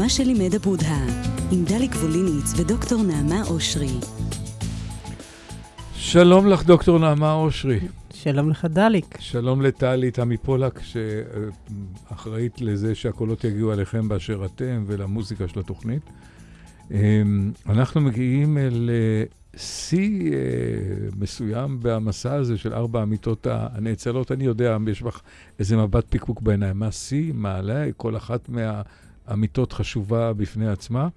[0.00, 1.06] מה שלימד הבודהה,
[1.52, 3.90] עם דליק ווליניץ ודוקטור נעמה אושרי.
[5.94, 7.80] שלום לך, דוקטור נעמה אושרי.
[8.12, 9.16] שלום לך, דליק.
[9.18, 16.02] שלום לטלי תמי פולק, שאחראית לזה שהקולות יגיעו אליכם באשר אתם ולמוזיקה של התוכנית.
[16.90, 19.24] אמ, אנחנו מגיעים אל אה,
[19.56, 20.38] שיא אה,
[21.16, 24.32] מסוים במסע הזה של ארבע המיטות הנאצלות.
[24.32, 25.20] אני יודע, יש לך
[25.58, 26.78] איזה מבט פיקוק בעיניים.
[26.78, 28.48] מה שיא, מעלה, כל אחת
[29.28, 31.08] מהאמיתות חשובה בפני עצמה,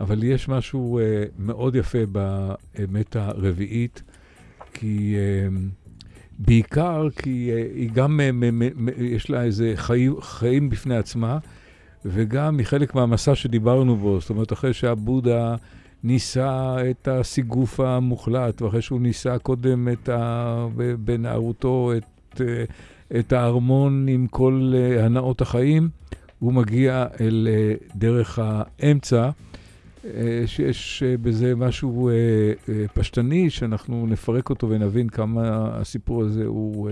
[0.00, 4.02] אבל יש משהו אה, מאוד יפה באמת הרביעית,
[4.74, 5.16] כי...
[6.46, 8.20] בעיקר כי היא גם,
[8.98, 11.38] יש לה איזה חיים, חיים בפני עצמה,
[12.04, 15.56] וגם מחלק מהמסע שדיברנו בו, זאת אומרת, אחרי שהבודה
[16.04, 20.66] ניסה את הסיגוף המוחלט, ואחרי שהוא ניסה קודם את ה...
[21.04, 22.40] בנערותו את,
[23.18, 25.88] את הארמון עם כל הנאות החיים,
[26.40, 27.48] הוא מגיע אל
[27.96, 29.30] דרך האמצע,
[30.46, 32.10] שיש בזה משהו
[32.94, 36.90] פשטני, שאנחנו נפרק אותו ונבין כמה הסיפור הזה הוא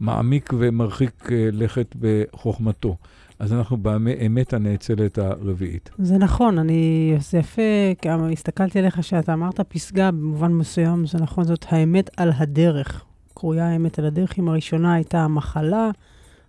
[0.00, 2.96] מעמיק ומרחיק לכת בחוכמתו.
[3.38, 5.90] אז אנחנו באמת הנאצלת הרביעית.
[5.98, 7.62] זה נכון, אני, זה יפה,
[8.04, 13.04] גם הסתכלתי עליך שאתה אמרת פסגה, במובן מסוים זה נכון, זאת האמת על הדרך.
[13.34, 15.90] קרויה האמת על הדרך, אם הראשונה הייתה המחלה,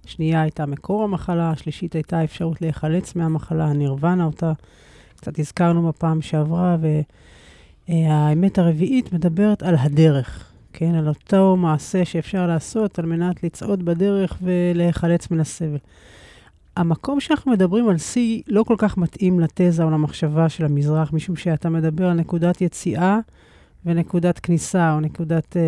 [0.05, 4.53] השנייה הייתה מקור המחלה, השלישית הייתה האפשרות להיחלץ מהמחלה, הנירוונה, אותה
[5.15, 6.77] קצת הזכרנו בפעם שעברה,
[7.89, 10.95] והאמת הרביעית מדברת על הדרך, כן?
[10.95, 15.77] על אותו מעשה שאפשר לעשות על מנת לצעוד בדרך ולהיחלץ מן הסבל.
[16.77, 21.35] המקום שאנחנו מדברים על C לא כל כך מתאים לתזה או למחשבה של המזרח, משום
[21.35, 23.19] שאתה מדבר על נקודת יציאה
[23.85, 25.61] ונקודת כניסה, או נקודת אה,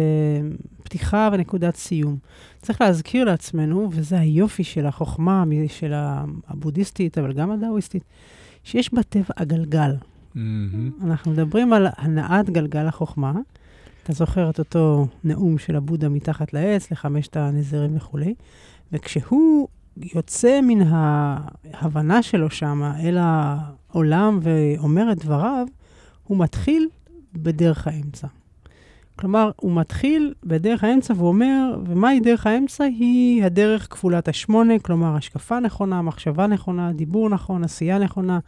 [0.83, 2.17] פתיחה ונקודת סיום.
[2.61, 5.94] צריך להזכיר לעצמנו, וזה היופי של החוכמה של
[6.47, 8.03] הבודהיסטית, אבל גם הדאוויסטית,
[8.63, 9.95] שיש בטבע הגלגל.
[9.95, 10.39] Mm-hmm.
[11.03, 13.33] אנחנו מדברים על הנעת גלגל החוכמה.
[14.03, 18.33] אתה זוכר את אותו נאום של הבודה מתחת לעץ, לחמשת הנזירים וכולי,
[18.91, 19.67] וכשהוא
[20.16, 25.67] יוצא מן ההבנה שלו שם אל העולם ואומר את דבריו,
[26.23, 26.88] הוא מתחיל
[27.38, 28.28] בדרך האמצע.
[29.16, 32.84] כלומר, הוא מתחיל בדרך האמצע ואומר, ומהי דרך האמצע?
[32.84, 38.40] היא הדרך כפולת השמונה, כלומר, השקפה נכונה, מחשבה נכונה, דיבור נכון, עשייה נכונה,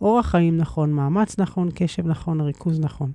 [0.00, 3.12] אורח חיים נכון, מאמץ נכון, קשב נכון, ריכוז נכון.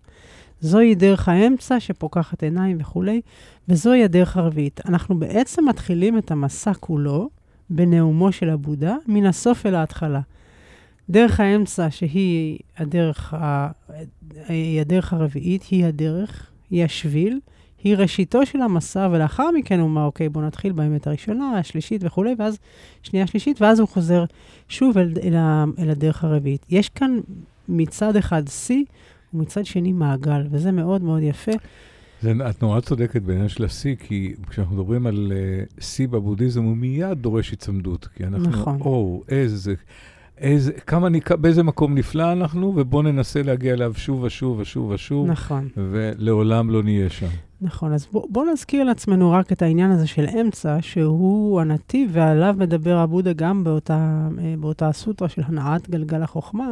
[0.61, 3.21] זוהי דרך האמצע שפוקחת עיניים וכולי,
[3.69, 4.81] וזוהי הדרך הרביעית.
[4.85, 7.29] אנחנו בעצם מתחילים את המסע כולו
[7.69, 10.21] בנאומו של הבודה, מן הסוף אל ההתחלה.
[11.09, 13.69] דרך האמצע, שהיא הדרך, ה...
[14.47, 17.39] היא הדרך הרביעית, היא הדרך, היא השביל,
[17.83, 22.35] היא ראשיתו של המסע, ולאחר מכן הוא אומר, אוקיי, בואו נתחיל באמת הראשונה, השלישית וכולי,
[22.37, 22.57] ואז
[23.03, 24.25] שנייה שלישית, ואז הוא חוזר
[24.69, 25.35] שוב אל, אל,
[25.79, 26.65] אל הדרך הרביעית.
[26.69, 27.19] יש כאן
[27.69, 28.83] מצד אחד שיא,
[29.33, 31.51] ומצד שני מעגל, וזה מאוד מאוד יפה.
[32.21, 35.31] זה, את נורא צודקת בעניין של השיא, כי כשאנחנו מדברים על
[35.79, 38.07] שיא uh, בבודהיזם, הוא מיד דורש היצמדות.
[38.15, 38.81] כי אנחנו, נכון.
[38.81, 39.73] או, איזה,
[40.41, 41.07] איזה, כמה,
[41.41, 45.27] באיזה מקום נפלא אנחנו, ובואו ננסה להגיע אליו שוב ושוב ושוב ושוב.
[45.27, 45.67] נכון.
[45.77, 47.27] ולעולם לא נהיה שם.
[47.61, 52.55] נכון, אז בואו בוא נזכיר לעצמנו רק את העניין הזה של אמצע, שהוא הנתיב, ועליו
[52.57, 56.67] מדבר הבודה גם באותה, אה, באותה סוטרה של הנעת גלגל החוכמה.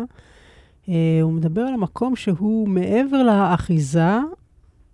[0.85, 0.89] Uh,
[1.21, 4.17] הוא מדבר על המקום שהוא מעבר לאחיזה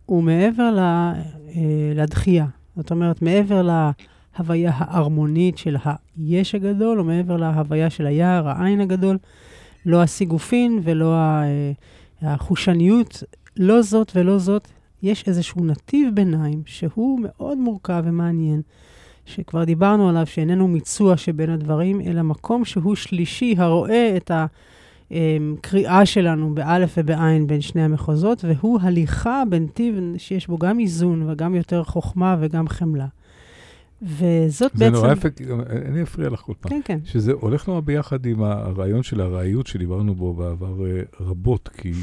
[0.10, 1.52] ומעבר לה, uh,
[1.96, 2.46] לדחייה.
[2.76, 3.62] זאת אומרת, מעבר
[4.38, 5.76] להוויה ההרמונית של
[6.18, 9.18] היש הגדול, או מעבר להוויה של היער, העין הגדול,
[9.86, 11.16] לא הסיגופין ולא
[12.22, 13.24] החושניות,
[13.58, 14.68] לא זאת ולא זאת.
[15.04, 18.62] יש איזשהו נתיב ביניים שהוא מאוד מורכב ומעניין,
[19.26, 24.32] שכבר דיברנו עליו, שאיננו מיצוע שבין הדברים, אלא מקום שהוא שלישי, הרואה את
[25.12, 31.56] הקריאה שלנו באלף ובעין בין שני המחוזות, והוא הליכה בנתיב שיש בו גם איזון וגם
[31.56, 33.08] יותר חוכמה וגם חמלה.
[34.02, 34.96] וזאת זה בעצם...
[34.96, 35.30] זה נורא יפה,
[35.86, 36.70] אני אפריע לך כל פעם.
[36.70, 37.00] כן, כן.
[37.06, 41.94] שזה הולך נורא ביחד עם הרעיון של ארעיות שדיברנו בו בעבר אה, רבות, כי...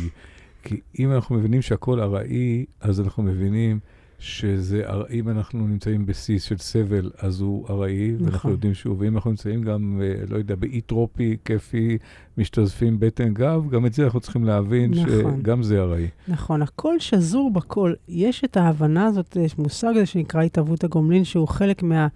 [0.63, 3.79] כי אם אנחנו מבינים שהכל ארעי, אז אנחנו מבינים
[4.21, 8.27] שזה, אם אנחנו נמצאים בשיא של סבל, אז הוא ארעי, נכון.
[8.27, 11.99] ואנחנו יודעים שוב, ואם אנחנו נמצאים גם, אה, לא יודע, באי טרופי, כיפי,
[12.39, 15.41] משתזפים בטן גב, גם את זה אנחנו צריכים להבין נכון.
[15.41, 16.09] שגם זה ארעי.
[16.29, 17.93] נכון, הכל שזור בכל.
[18.09, 22.09] יש את ההבנה הזאת, יש מושג הזה שנקרא התהוות הגומלין, שהוא חלק מה...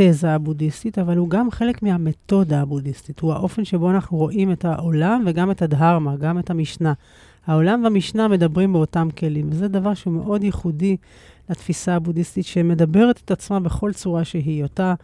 [0.00, 3.20] התזה הבודהיסטית, אבל הוא גם חלק מהמתודה הבודהיסטית.
[3.20, 6.92] הוא האופן שבו אנחנו רואים את העולם וגם את הדהרמה, גם את המשנה.
[7.46, 10.96] העולם והמשנה מדברים באותם כלים, וזה דבר שהוא מאוד ייחודי
[11.50, 14.62] לתפיסה הבודהיסטית, שמדברת את עצמה בכל צורה שהיא.
[14.62, 14.94] אותה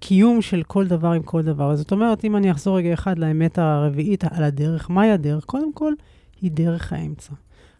[0.00, 1.76] קיום של כל דבר עם כל דבר.
[1.76, 5.44] זאת אומרת, אם אני אחזור רגע אחד לאמת הרביעית על הדרך, מהי הדרך?
[5.44, 5.92] קודם כל,
[6.40, 7.32] היא דרך האמצע.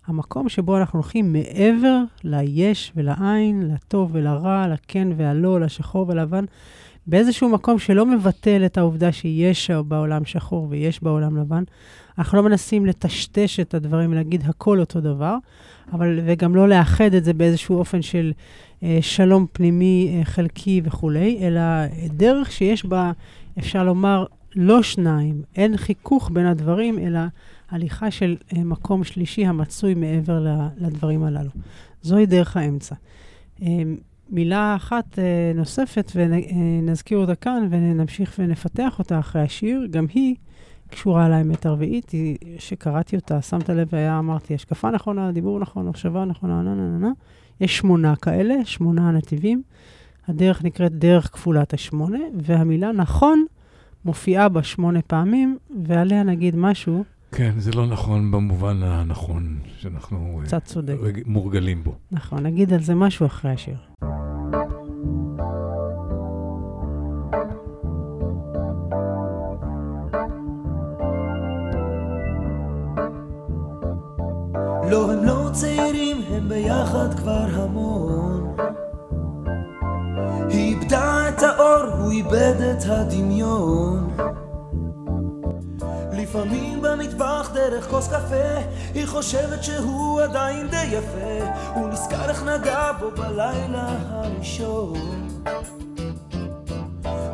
[0.06, 6.44] המקום שבו אנחנו הולכים מעבר ליש ולעין, לטוב ולרע, לכן והלא, לשחור ולבן,
[7.06, 11.64] באיזשהו מקום שלא מבטל את העובדה שיש בעולם שחור ויש בעולם לבן.
[12.18, 15.36] אנחנו לא מנסים לטשטש את הדברים ולהגיד הכל אותו דבר,
[15.92, 18.32] אבל, וגם לא לאחד את זה באיזשהו אופן של
[18.82, 21.60] אה, שלום פנימי אה, חלקי וכולי, אלא
[22.08, 23.12] דרך שיש בה,
[23.58, 24.24] אפשר לומר,
[24.56, 27.20] לא שניים, אין חיכוך בין הדברים, אלא
[27.70, 30.46] הליכה של אה, מקום שלישי המצוי מעבר
[30.78, 31.50] לדברים הללו.
[32.02, 32.94] זוהי דרך האמצע.
[33.62, 33.82] אה,
[34.30, 40.34] מילה אחת אה, נוספת, ונזכיר אותה כאן, ונמשיך ונפתח אותה אחרי השיר, גם היא
[40.94, 46.24] קשורה לאמת הרביעית, היא, שקראתי אותה, שמת לב, היה, אמרתי, השקפה נכונה, דיבור נכון, מחשבה
[46.24, 47.10] נכונה, נה נה נה נה.
[47.60, 49.62] יש שמונה כאלה, שמונה נתיבים.
[50.28, 53.44] הדרך נקראת דרך כפולת השמונה, והמילה נכון
[54.04, 57.04] מופיעה בה שמונה פעמים, ועליה נגיד משהו.
[57.32, 60.96] כן, זה לא נכון במובן הנכון שאנחנו קצת צודק.
[61.26, 61.94] מורגלים בו.
[62.12, 63.76] נכון, נגיד על זה משהו אחרי השיר.
[74.90, 78.56] לא, הם לא צעירים, הם ביחד כבר המון.
[80.48, 84.16] היא איבדה את האור, הוא איבד את הדמיון.
[86.12, 88.60] לפעמים במטבח דרך כוס קפה
[88.94, 95.28] היא חושבת שהוא עדיין די יפה הוא נזכר איך נגע בו בלילה הראשון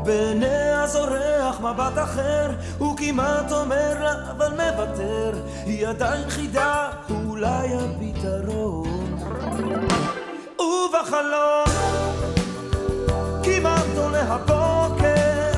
[0.05, 5.33] בעיניה זורח מבט אחר הוא כמעט אומר לה אבל מוותר
[5.67, 6.91] היא עדיין חידה
[7.41, 9.17] אולי הפתרון.
[10.59, 11.65] ובחלום
[13.43, 15.53] כמעט עולה הבוקר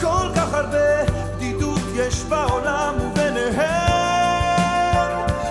[0.00, 1.04] כל כך הרבה
[1.36, 3.58] בדידות יש בעולם וביניהם.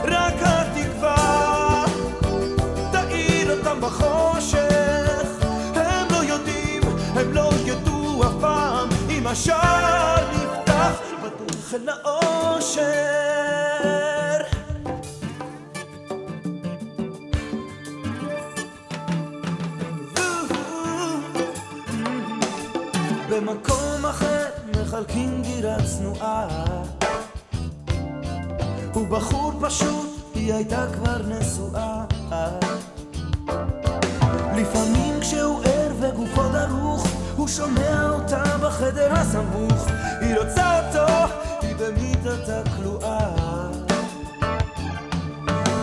[0.03, 1.85] רק התקווה
[2.91, 5.27] תאיר אותם בחושך.
[5.75, 6.81] הם לא יודעים,
[7.15, 13.47] הם לא ידעו אף פעם אם השער נפתח בדרך אל האושר
[23.37, 24.45] במקום אחר
[24.81, 26.47] מחלקים גירה צנועה.
[28.93, 32.03] הוא בחור פשוט, היא הייתה כבר נשואה.
[34.55, 39.87] לפעמים כשהוא ער וגופו דרוך הוא שומע אותה בחדר הסמוך.
[40.21, 41.13] היא רוצה אותו,
[41.61, 43.67] היא במיטתה כלואה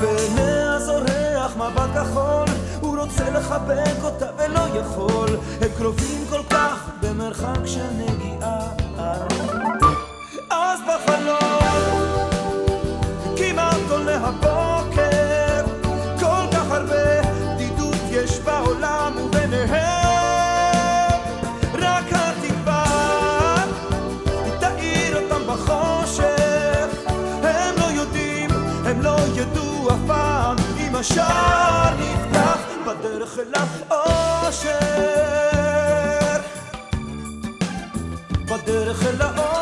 [0.00, 2.63] בעיניה זורח מבט כחול
[3.04, 5.28] רוצה לחבק אותה ולא יכול.
[5.60, 8.60] הם קרובים כל כך במרחק של נגיעה
[10.50, 12.04] אז בחלום
[13.36, 15.64] כמעט עולה הבוקר.
[16.20, 17.22] כל כך הרבה
[17.54, 21.20] בדידות יש בעולם וביניהם.
[21.74, 23.64] רק התקווה
[24.61, 27.11] תאיר אותם בחושך.
[27.42, 28.50] הם לא יודעים,
[28.84, 30.56] הם לא ידעו אף פעם.
[30.78, 32.53] אם השער נפתח
[33.04, 33.52] בדרך אל
[33.90, 34.78] האושר
[38.44, 39.53] בדרך אל האושר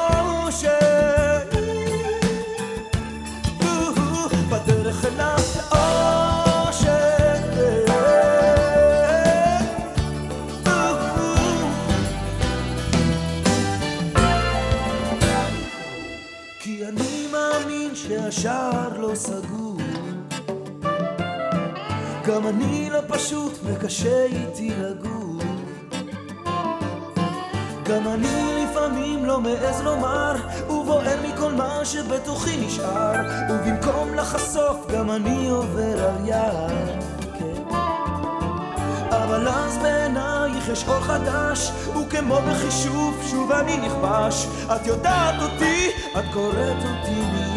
[22.32, 25.38] גם אני לא פשוט וקשה איתי לגור.
[27.84, 30.34] גם אני לפעמים לא מעז לומר
[30.68, 33.12] ובוער מכל מה שבתוכי נשאר.
[33.50, 37.02] ובמקום לחשוף גם אני עובר על יד
[37.38, 37.74] כן.
[39.10, 41.70] אבל אז בעינייך יש אור חדש
[42.00, 44.46] וכמו בחישוב שוב אני נכבש.
[44.76, 47.51] את יודעת אותי, את קוראת אותי מיד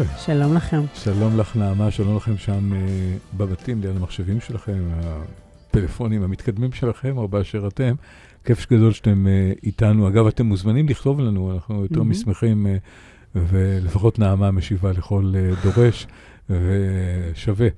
[0.00, 0.04] לכם.
[0.18, 0.80] שלום לכם.
[0.94, 2.76] שלום לך, נעמה, שלום לכם שם uh,
[3.36, 4.88] בבתים, ליד המחשבים שלכם,
[5.70, 7.94] הפלאפונים המתקדמים שלכם, או באשר אתם.
[8.44, 10.08] כיף גדול שאתם uh, איתנו.
[10.08, 12.04] אגב, אתם מוזמנים לכתוב לנו, אנחנו יותר mm-hmm.
[12.04, 15.32] משמחים, uh, ולפחות נעמה משיבה לכל
[15.62, 16.06] דורש,
[16.50, 17.68] ושווה.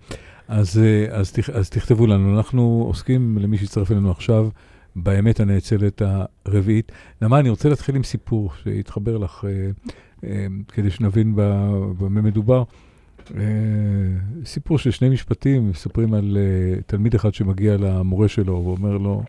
[0.48, 0.80] אז,
[1.10, 2.36] אז, תכ, אז תכתבו לנו.
[2.36, 4.48] אנחנו עוסקים, למי שיצטרף אלינו עכשיו,
[4.96, 6.02] באמת הנאצלת
[6.46, 6.92] הרביעית.
[7.22, 9.44] נעמה, אני רוצה להתחיל עם סיפור שיתחבר לך.
[9.44, 9.90] Uh,
[10.24, 11.32] אמ, כדי שנבין
[11.98, 12.62] במה מדובר.
[13.36, 13.42] אה,
[14.44, 19.22] סיפור של שני משפטים, מספרים על אה, תלמיד אחד שמגיע למורה שלו ואומר לו,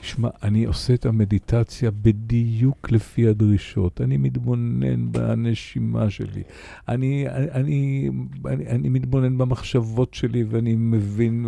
[0.00, 4.00] תשמע, אני עושה את המדיטציה בדיוק לפי הדרישות.
[4.00, 6.42] אני מתבונן בנשימה שלי.
[6.88, 8.10] אני, אני,
[8.44, 11.46] אני, אני מתבונן במחשבות שלי ואני מבין,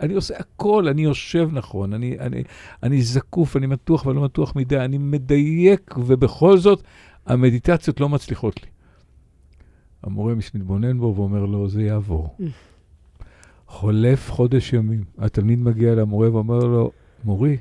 [0.00, 2.42] אני עושה הכל, אני יושב נכון, אני, אני,
[2.82, 6.82] אני זקוף, אני מתוח ולא מתוח מדי, אני מדייק, ובכל זאת,
[7.26, 8.68] המדיטציות לא מצליחות לי.
[10.02, 12.36] המורה מתבונן בו ואומר לו, זה יעבור.
[12.40, 12.44] Mm.
[13.68, 16.90] חולף חודש ימים, התלמיד מגיע למורה ואומר לו,
[17.24, 17.56] מורי,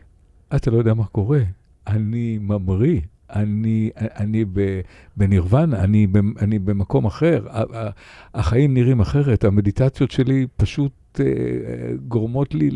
[0.55, 1.39] אתה לא יודע מה קורה,
[1.87, 4.45] אני ממריא, אני, אני
[5.17, 6.07] בנירוונה, אני,
[6.39, 7.47] אני במקום אחר,
[8.33, 11.25] החיים נראים אחרת, המדיטציות שלי פשוט אה,
[12.07, 12.69] גורמות לי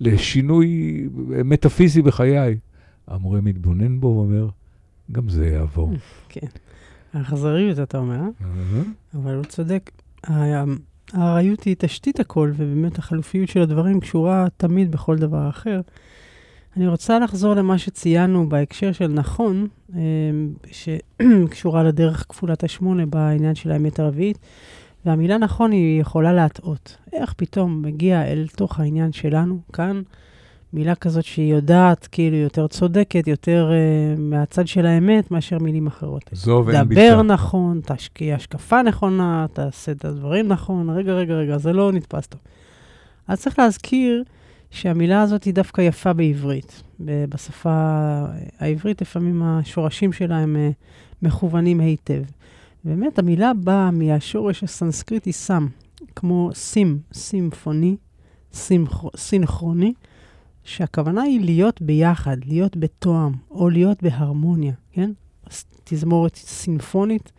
[0.00, 1.02] לשינוי
[1.44, 2.58] מטאפיזי בחיי.
[3.06, 4.48] המורה מתבונן בו ואומר,
[5.12, 5.92] גם זה יעבור.
[6.28, 6.46] כן.
[7.12, 8.20] האכזריות, אתה אומר,
[9.14, 9.90] אבל הוא צודק.
[10.24, 15.80] הארעיות היא תשתית הכל, ובאמת החלופיות של הדברים קשורה תמיד בכל דבר אחר.
[16.76, 19.98] אני רוצה לחזור למה שציינו בהקשר של נכון, אמ,
[20.70, 24.38] שקשורה לדרך כפולת השמונה בעניין של האמת הרביעית,
[25.04, 26.96] והמילה נכון היא יכולה להטעות.
[27.12, 30.02] איך פתאום מגיע אל תוך העניין שלנו, כאן,
[30.72, 36.30] מילה כזאת שהיא יודעת, כאילו, יותר צודקת, יותר uh, מהצד של האמת, מאשר מילים אחרות.
[36.32, 37.12] זו ואין בלתה.
[37.12, 40.90] דבר נכון, תשקיע השקפה נכונה, תעשה את הדברים נכון.
[40.90, 42.40] רגע, רגע, רגע, זה לא נתפס טוב.
[43.28, 44.24] אז צריך להזכיר
[44.70, 46.82] שהמילה הזאת היא דווקא יפה בעברית.
[47.00, 47.70] בשפה
[48.58, 50.74] העברית, לפעמים השורשים שלה הם uh,
[51.22, 52.22] מכוונים היטב.
[52.84, 55.66] באמת, המילה באה מהשורש הסנסקריטי סם,
[56.16, 57.96] כמו סים, סימפוני,
[59.16, 59.92] סינכרוני.
[60.64, 65.10] שהכוונה היא להיות ביחד, להיות בתואם, או להיות בהרמוניה, כן?
[65.84, 67.32] תזמורת סינפונית,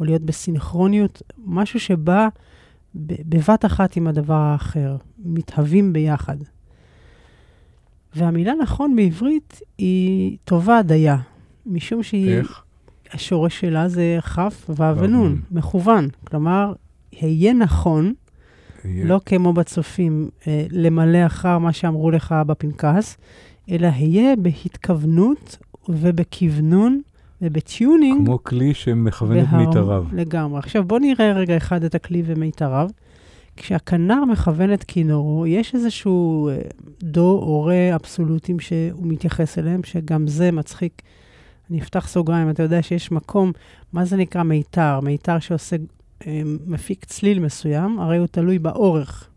[0.00, 2.28] או להיות בסינכרוניות, משהו שבא
[2.94, 6.36] בבת אחת עם הדבר האחר, מתהווים ביחד.
[8.16, 11.16] והמילה נכון בעברית היא טובה דייה,
[11.66, 12.30] משום שהיא...
[12.30, 12.64] איך?
[13.12, 16.08] השורש שלה זה כ' ו' ונ', מכוון.
[16.24, 16.72] כלומר,
[17.20, 18.12] היה נכון,
[18.84, 23.16] לא כמו בצופים, אה, למלא אחר מה שאמרו לך בפנקס,
[23.70, 25.56] אלא היה בהתכוונות
[25.88, 27.00] ובכוונון
[27.42, 28.26] וב tuning.
[28.26, 30.04] כמו כלי שמכוון את מיתריו.
[30.12, 30.58] לגמרי.
[30.58, 32.88] עכשיו, בוא נראה רגע אחד את הכלי ומיתריו.
[33.56, 36.58] כשהכנר מכוון את כינורו, יש איזשהו אה,
[37.02, 41.02] דו או רה אבסולוטים שהוא מתייחס אליהם, שגם זה מצחיק.
[41.70, 43.52] אני אפתח סוגריים, אתה יודע שיש מקום,
[43.92, 45.00] מה זה נקרא מיתר?
[45.00, 45.76] מיתר שעושה
[46.26, 49.28] אה, מפיק צליל מסוים, הרי הוא תלוי באורך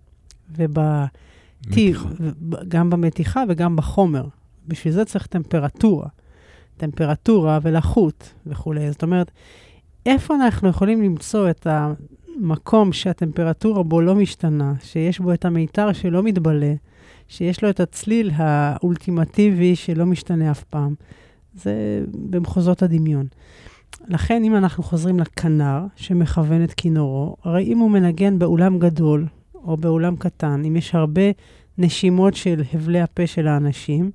[0.52, 2.06] ובטיב,
[2.68, 4.26] גם במתיחה וגם בחומר.
[4.68, 6.08] בשביל זה צריך טמפרטורה.
[6.78, 8.92] טמפרטורה ולחות וכולי.
[8.92, 9.32] זאת אומרת,
[10.06, 11.68] איפה אנחנו יכולים למצוא את
[12.42, 16.74] המקום שהטמפרטורה בו לא משתנה, שיש בו את המיתר שלא מתבלה,
[17.28, 20.96] שיש לו את הצליל האולטימטיבי שלא משתנה אף פעם?
[21.56, 23.26] זה במחוזות הדמיון.
[24.08, 29.78] לכן, אם אנחנו חוזרים לכנר שמכוון את כינורו, הרי אם הוא מנגן באולם גדול או
[29.78, 31.22] באולם קטן, אם יש הרבה
[31.78, 34.12] נשימות של הבלי הפה של האנשים,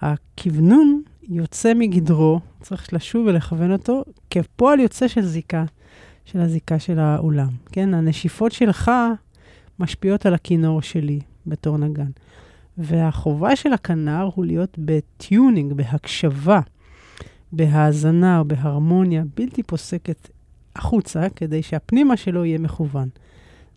[0.00, 5.64] הכוונון יוצא מגדרו, צריך לשוב ולכוון אותו כפועל יוצא של זיקה,
[6.32, 7.48] של הזיקה של האולם.
[7.72, 8.90] כן, הנשיפות שלך
[9.78, 12.10] משפיעות על הכינור שלי בתור נגן.
[12.78, 16.60] והחובה של הכנר הוא להיות בטיונינג, בהקשבה.
[17.52, 20.28] בהאזנה או בהרמוניה בלתי פוסקת
[20.76, 23.08] החוצה, כדי שהפנימה שלו יהיה מכוון.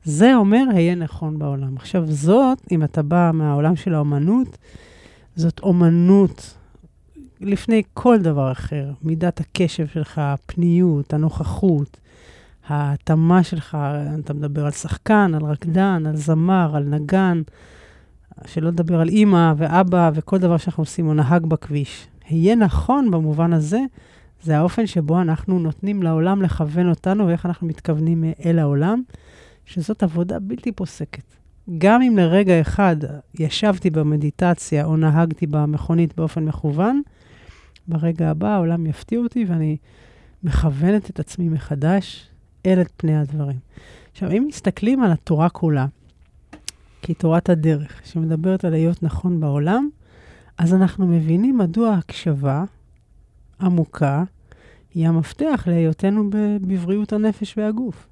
[0.04, 1.78] זה אומר, היה נכון בעולם.
[1.78, 4.58] עכשיו, זאת, אם אתה בא מהעולם של האומנות,
[5.36, 6.58] זאת אומנות
[7.42, 8.92] לפני כל דבר אחר.
[9.02, 12.01] מידת הקשב שלך, הפניות, הנוכחות,
[12.68, 13.78] ההתאמה שלך,
[14.20, 17.42] אתה מדבר על שחקן, על רקדן, על זמר, על נגן,
[18.46, 22.08] שלא לדבר על אימא ואבא וכל דבר שאנחנו עושים, או נהג בכביש.
[22.30, 23.80] היה נכון במובן הזה,
[24.44, 29.02] זה האופן שבו אנחנו נותנים לעולם לכוון אותנו ואיך אנחנו מתכוונים אל העולם,
[29.66, 31.24] שזאת עבודה בלתי פוסקת.
[31.78, 32.96] גם אם לרגע אחד
[33.40, 37.02] ישבתי במדיטציה או נהגתי במכונית באופן מכוון,
[37.88, 39.78] ברגע הבא העולם יפתיע אותי ואני
[40.44, 42.31] מכוונת את עצמי מחדש
[42.82, 43.60] את פני הדברים.
[44.12, 45.86] עכשיו, אם מסתכלים על התורה כולה,
[47.02, 49.90] כתורת הדרך, שמדברת על להיות נכון בעולם,
[50.58, 52.64] אז אנחנו מבינים מדוע הקשבה
[53.62, 54.24] עמוקה
[54.94, 56.30] היא המפתח להיותנו
[56.62, 58.08] בבריאות הנפש והגוף.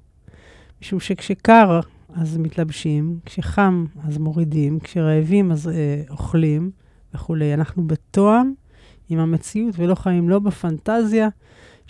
[0.82, 1.80] משום שכשקר,
[2.14, 6.70] אז מתלבשים, כשחם, אז מורידים, כשרעבים, אז אה, אוכלים
[7.14, 7.54] וכולי.
[7.54, 8.52] אנחנו בתואם
[9.08, 11.28] עם המציאות ולא חיים לא בפנטזיה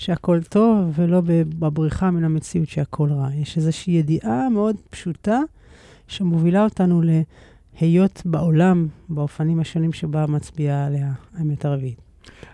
[0.01, 1.23] שהכל טוב ולא
[1.59, 3.29] בבריחה מן המציאות שהכל רע.
[3.35, 5.41] יש איזושהי ידיעה מאוד פשוטה
[6.09, 7.03] שמובילה אותנו
[7.81, 12.01] להיות בעולם באופנים השונים שבה מצביעה עליה האמת הרביעית.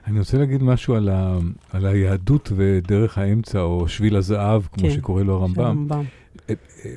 [0.07, 1.39] אני רוצה להגיד משהו על, ה,
[1.73, 5.65] על היהדות ודרך האמצע, או שביל הזהב, כמו כן, שקורא לו הרמב"ם.
[5.65, 6.05] הרמב"ם.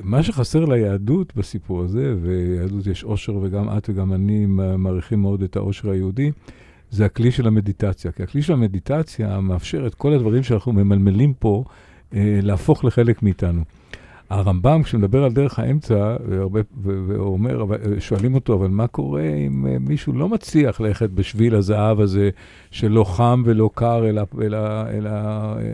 [0.04, 4.46] מה שחסר ליהדות בסיפור הזה, ויהדות יש עושר, וגם את וגם אני
[4.78, 6.32] מעריכים מאוד את העושר היהודי,
[6.92, 8.12] זה הכלי של המדיטציה.
[8.12, 11.64] כי הכלי של המדיטציה מאפשר את כל הדברים שאנחנו ממלמלים פה,
[12.14, 13.64] אה, להפוך לחלק מאיתנו.
[14.30, 17.66] הרמב"ם, כשמדבר על דרך האמצע, והרבה, ואומר,
[18.00, 22.30] שואלים אותו, אבל מה קורה אם אה, מישהו לא מצליח ללכת בשביל הזהב הזה,
[22.72, 24.24] שלא חם ולא קר, אלא...
[24.42, 24.58] אלא,
[24.90, 25.74] אלא אה,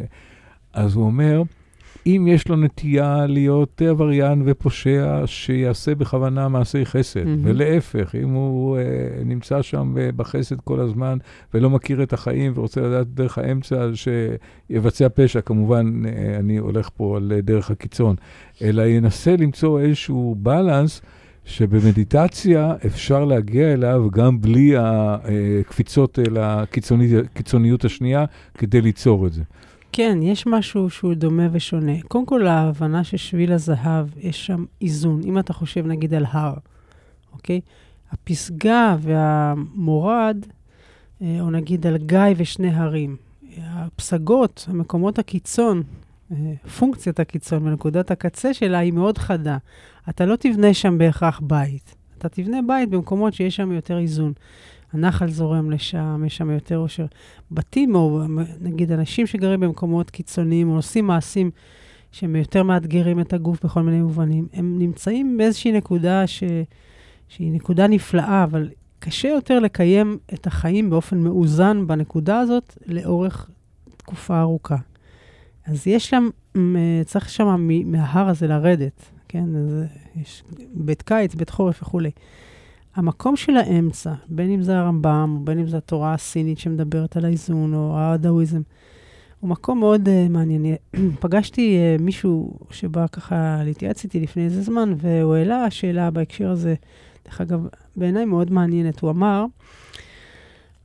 [0.74, 1.42] אז הוא אומר,
[2.08, 7.24] אם יש לו נטייה להיות עבריין ופושע, שיעשה בכוונה מעשי חסד.
[7.24, 7.40] Mm-hmm.
[7.44, 11.18] ולהפך, אם הוא uh, נמצא שם בחסד כל הזמן
[11.54, 17.18] ולא מכיר את החיים ורוצה לדעת דרך האמצע, שיבצע פשע, כמובן, uh, אני הולך פה
[17.18, 18.16] על דרך הקיצון,
[18.62, 21.02] אלא ינסה למצוא איזשהו בלנס.
[21.48, 28.26] שבמדיטציה אפשר להגיע אליו גם בלי הקפיצות אל הקיצוניות השנייה
[28.58, 29.44] כדי ליצור את זה.
[29.98, 32.02] כן, יש משהו שהוא דומה ושונה.
[32.08, 35.22] קודם כל, ההבנה ששביל הזהב, יש שם איזון.
[35.24, 36.54] אם אתה חושב נגיד על הר,
[37.34, 37.62] אוקיי?
[38.12, 40.38] הפסגה והמורד,
[41.22, 43.16] אה, או נגיד על גיא ושני הרים.
[43.58, 45.84] הפסגות, המקומות הקיצון,
[46.32, 46.38] אה,
[46.80, 49.58] פונקציית הקיצון ונקודת הקצה שלה היא מאוד חדה.
[50.10, 51.96] אתה לא תבנה שם בהכרח בית.
[52.18, 54.34] אתה תבנה בית במקומות שיש שם יותר איזון.
[54.94, 57.06] הנחל זורם לשם, יש שם יותר אושר.
[57.52, 58.22] בתים, או
[58.62, 61.52] נגיד אנשים שגרים במקומות קיצוניים, או עושים מעשים
[62.12, 66.44] שהם יותר מאתגרים את הגוף בכל מיני מובנים, הם נמצאים באיזושהי נקודה ש...
[67.28, 68.70] שהיא נקודה נפלאה, אבל
[69.00, 73.50] קשה יותר לקיים את החיים באופן מאוזן בנקודה הזאת לאורך
[73.98, 74.78] תקופה ארוכה.
[75.66, 76.30] אז יש שם,
[77.06, 79.56] צריך שם מההר הזה לרדת, כן?
[79.56, 79.84] אז
[80.22, 80.44] יש
[80.74, 82.12] בית קיץ, בית חורף וכולי.
[82.96, 87.74] המקום של האמצע, בין אם זה הרמב"ם, בין אם זו התורה הסינית שמדברת על האיזון,
[87.74, 88.62] או הדאוויזם,
[89.40, 90.66] הוא מקום מאוד uh, מעניין.
[91.22, 96.76] פגשתי uh, מישהו שבא ככה להתייעץ איתי לפני איזה זמן, והוא העלה שאלה בהקשר הזה,
[97.26, 99.00] דרך אגב, בעיניי מאוד מעניינת.
[99.00, 99.46] הוא אמר,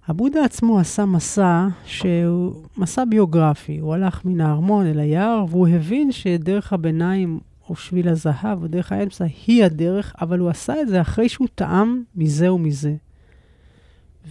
[0.06, 3.78] הבודה עצמו עשה מסע שהוא מסע ביוגרפי.
[3.78, 8.92] הוא הלך מן הארמון אל היער, והוא הבין שדרך הביניים או שביל הזהב, או דרך
[8.92, 12.94] האמצע, היא הדרך, אבל הוא עשה את זה אחרי שהוא טעם מזה ומזה.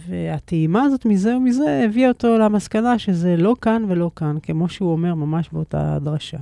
[0.08, 5.14] והטעימה הזאת מזה ומזה הביאה אותו למסקנה שזה לא כאן ולא כאן, כמו שהוא אומר
[5.14, 6.38] ממש באותה דרשה.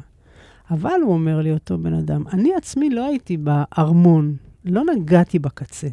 [0.71, 5.89] אבל הוא אומר לי, אותו בן אדם, אני עצמי לא הייתי בארמון, לא נגעתי בקצה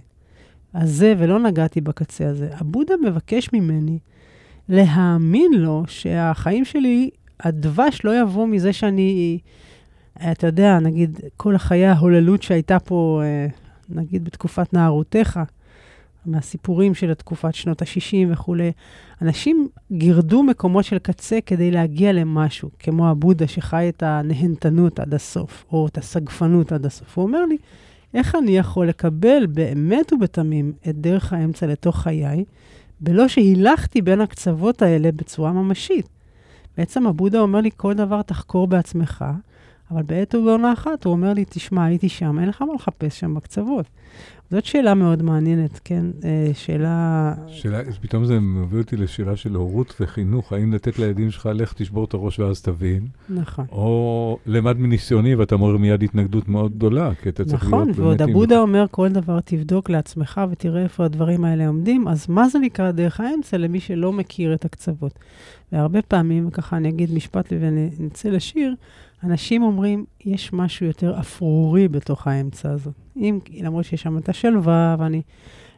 [0.73, 2.49] הזה ולא נגעתי בקצה הזה.
[2.51, 3.99] הבודה מבקש ממני
[4.69, 9.39] להאמין לו שהחיים שלי, הדבש לא יבוא מזה שאני
[10.31, 13.47] אתה יודע, נגיד, כל החיי ההוללות שהייתה פה, אה,
[13.89, 15.39] נגיד, בתקופת נערותיך,
[16.25, 18.71] מהסיפורים של תקופת שנות ה-60 וכולי,
[19.21, 25.65] אנשים גירדו מקומות של קצה כדי להגיע למשהו, כמו הבודה שחי את הנהנתנות עד הסוף,
[25.71, 27.17] או את הסגפנות עד הסוף.
[27.17, 27.57] הוא אומר לי,
[28.13, 32.43] איך אני יכול לקבל באמת ובתמים את דרך האמצע לתוך חיי,
[32.99, 36.09] בלא שהילכתי בין הקצוות האלה בצורה ממשית?
[36.77, 39.25] בעצם הבודה אומר לי, כל דבר תחקור בעצמך,
[39.91, 43.33] אבל בעת ובעונה אחת הוא אומר לי, תשמע, הייתי שם, אין לך מה לחפש שם
[43.33, 43.85] בקצוות.
[44.51, 46.05] זאת שאלה מאוד מעניינת, כן?
[46.23, 47.33] אה, שאלה...
[47.47, 52.05] שאלה, פתאום זה מביא אותי לשאלה של הורות וחינוך, האם לתת לילדים שלך, לך תשבור
[52.05, 53.07] את הראש ואז תבין.
[53.29, 53.65] נכון.
[53.71, 57.99] או למד מניסיוני ואתה מורה מיד התנגדות מאוד גדולה, כי אתה צריך נכון, להיות באמת...
[57.99, 62.49] נכון, ועוד הבודה אומר, כל דבר תבדוק לעצמך ותראה איפה הדברים האלה עומדים, אז מה
[62.49, 65.19] זה נקרא דרך האמצע למי שלא מכיר את הקצוות?
[65.71, 68.75] והרבה פעמים, ככה אני אגיד משפט ונצא לשיר,
[69.25, 72.89] אנשים אומרים, יש משהו יותר אפרורי בתוך האמצע הזה.
[73.17, 75.21] אם, למרות שיש שם את השלווה, ואני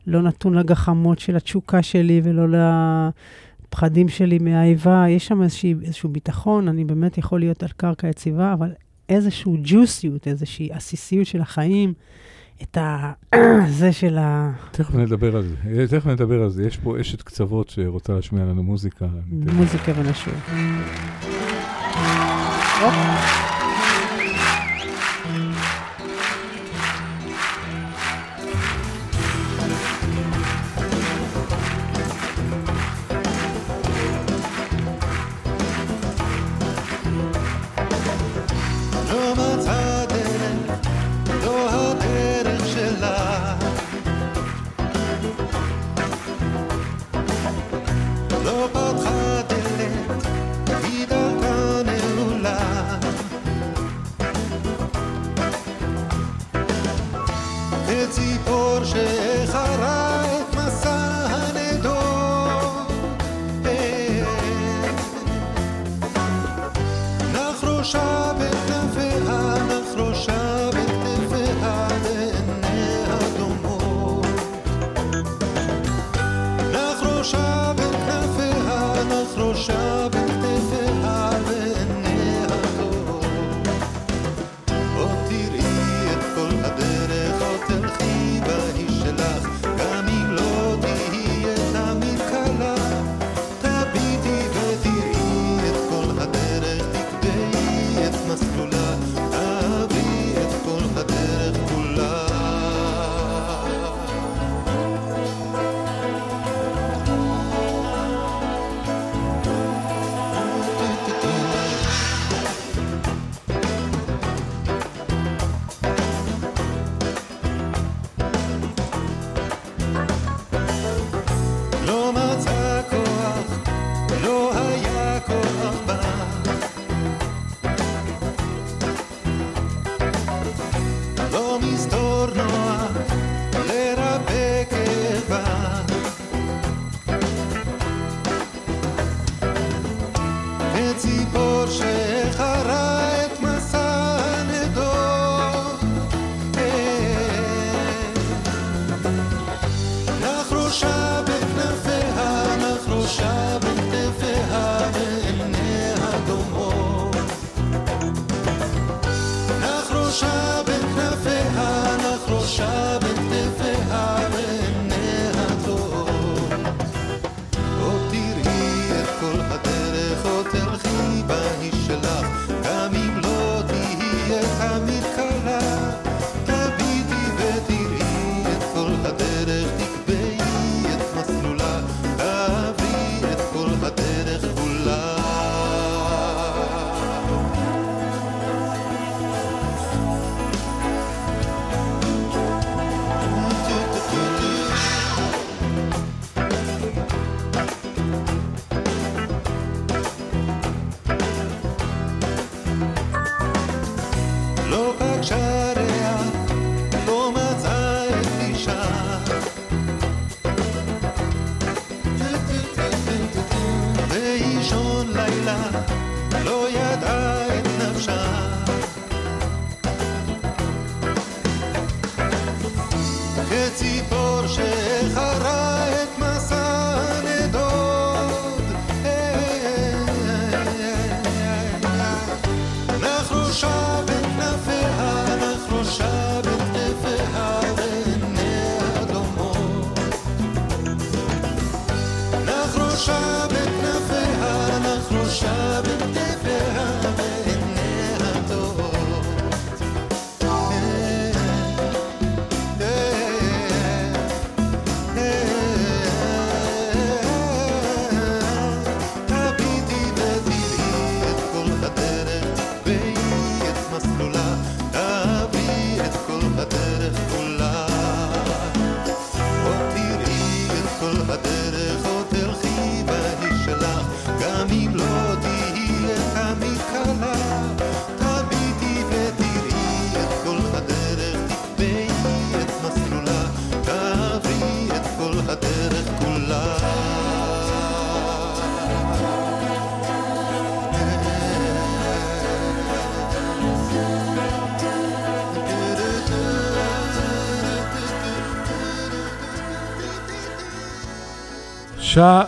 [0.08, 2.58] לא נתון לגחמות של התשוקה שלי ולא
[3.68, 8.54] לפחדים שלי מהאיבה, יש שם איזשה, איזשהו ביטחון, אני באמת יכול להיות על קרקע יציבה,
[8.54, 8.72] אבל
[9.10, 11.94] איזשהו ג'וסיות, איזושהי עסיסיות של החיים,
[12.62, 13.14] את ה...
[13.80, 14.52] זה של ה...
[14.72, 15.56] תכף נדבר על זה.
[15.68, 16.64] אה, תכף נדבר על זה.
[16.64, 19.06] יש פה אשת קצוות שרוצה להשמיע לנו מוזיקה.
[19.32, 20.34] מוזיקה ונשוב.
[22.80, 23.57] 어?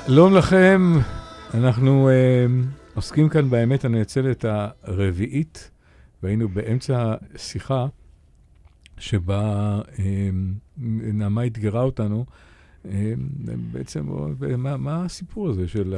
[0.09, 0.93] שלום לכם,
[1.53, 4.45] אנחנו uh, עוסקים כאן באמת הנאצלת
[4.83, 5.71] הרביעית,
[6.23, 7.87] והיינו באמצע שיחה
[8.97, 9.99] שבה uh,
[11.13, 12.25] נעמה אתגרה אותנו.
[12.85, 12.87] Uh,
[13.71, 14.05] בעצם,
[14.57, 15.95] מה, מה הסיפור הזה של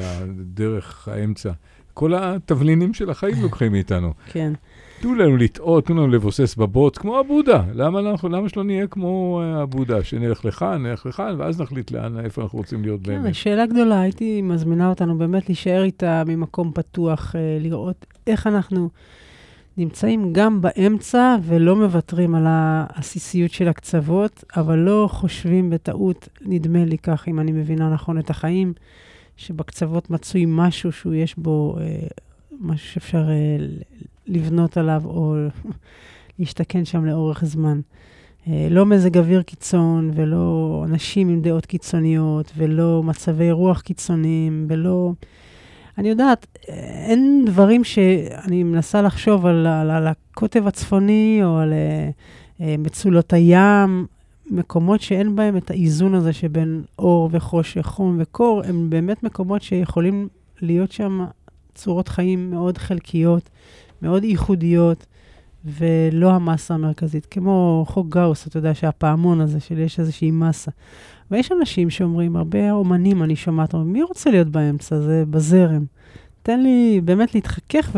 [0.53, 1.51] דרך האמצע?
[1.93, 4.13] כל התבלינים של החיים לוקחים מאיתנו.
[4.25, 4.53] כן.
[5.01, 7.63] תנו לנו לטעות, תנו לנו לבוסס בבוץ, כמו הבודה.
[7.73, 10.03] למה, אנחנו, למה שלא נהיה כמו אה, הבודה?
[10.03, 13.35] שנלך לכאן, נלך לכאן, ואז נחליט לאן, איפה אנחנו רוצים להיות כן, באמת.
[13.35, 18.89] שאלה גדולה, הייתי מזמינה אותנו באמת להישאר איתה ממקום פתוח, אה, לראות איך אנחנו
[19.77, 26.97] נמצאים גם באמצע ולא מוותרים על העסיסיות של הקצוות, אבל לא חושבים בטעות, נדמה לי
[26.97, 28.73] כך, אם אני מבינה נכון את החיים,
[29.37, 32.07] שבקצוות מצוי משהו שהוא יש בו, אה,
[32.59, 33.23] משהו שאפשר
[34.31, 35.35] לבנות עליו או
[36.39, 37.81] להשתכן שם לאורך זמן.
[38.47, 45.11] אה, לא מזג אוויר קיצון, ולא אנשים עם דעות קיצוניות, ולא מצבי רוח קיצוניים, ולא...
[45.97, 46.57] אני יודעת,
[47.07, 54.05] אין דברים שאני מנסה לחשוב על, על, על הקוטב הצפוני או על uh, מצולות הים,
[54.51, 60.27] מקומות שאין בהם את האיזון הזה שבין אור וחושך, חום וקור, הם באמת מקומות שיכולים
[60.61, 61.25] להיות שם
[61.75, 63.49] צורות חיים מאוד חלקיות,
[64.01, 65.05] מאוד ייחודיות,
[65.65, 67.25] ולא המסה המרכזית.
[67.25, 70.71] כמו חוק גאוס, אתה יודע שהפעמון הזה, של יש איזושהי מסה.
[71.31, 74.99] ויש אנשים שאומרים, הרבה אומנים, אני שומעת, אומרים, מי רוצה להיות באמצע?
[74.99, 75.85] זה בזרם.
[76.43, 77.95] תן לי באמת להתחכך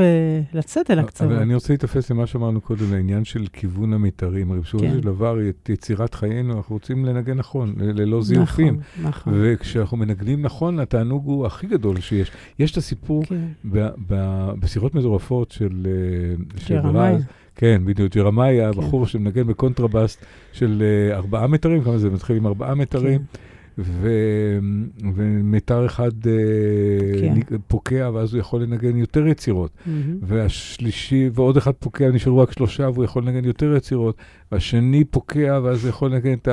[0.53, 1.31] ולצאת אל הקצוות.
[1.31, 4.51] אבל אני רוצה להתאפס למה שאמרנו קודם, לעניין של כיוון המתארים.
[4.51, 4.91] הרי בסופו כן.
[4.91, 8.79] של דבר, את יצירת חיינו, אנחנו רוצים לנגן נכון, ללא זיופים.
[8.79, 9.33] נכון, נכון.
[9.35, 12.31] וכשאנחנו מנגנים נכון, התענוג הוא הכי גדול שיש.
[12.59, 13.45] יש את הסיפור כן,
[14.59, 15.87] בשיחות מטורפות של...
[16.71, 17.13] אה.
[17.13, 17.23] רז.
[17.55, 18.13] כן, בדיוק.
[18.15, 18.79] ג'רמיה, כן.
[18.79, 23.21] הבחור שמנגן בקונטרבאסט של אה, ארבעה מטרים, כמה זה מתחיל עם ארבעה מטרים.
[23.77, 24.09] ו...
[25.15, 26.11] ומיתר אחד
[27.19, 27.57] כן.
[27.67, 29.71] פוקע, ואז הוא יכול לנגן יותר יצירות.
[29.85, 30.17] מהמם.
[30.21, 34.17] והשלישי, ועוד אחד פוקע, נשארו רק שלושה, והוא יכול לנגן יותר יצירות.
[34.51, 36.47] והשני פוקע, ואז הוא יכול לנגן את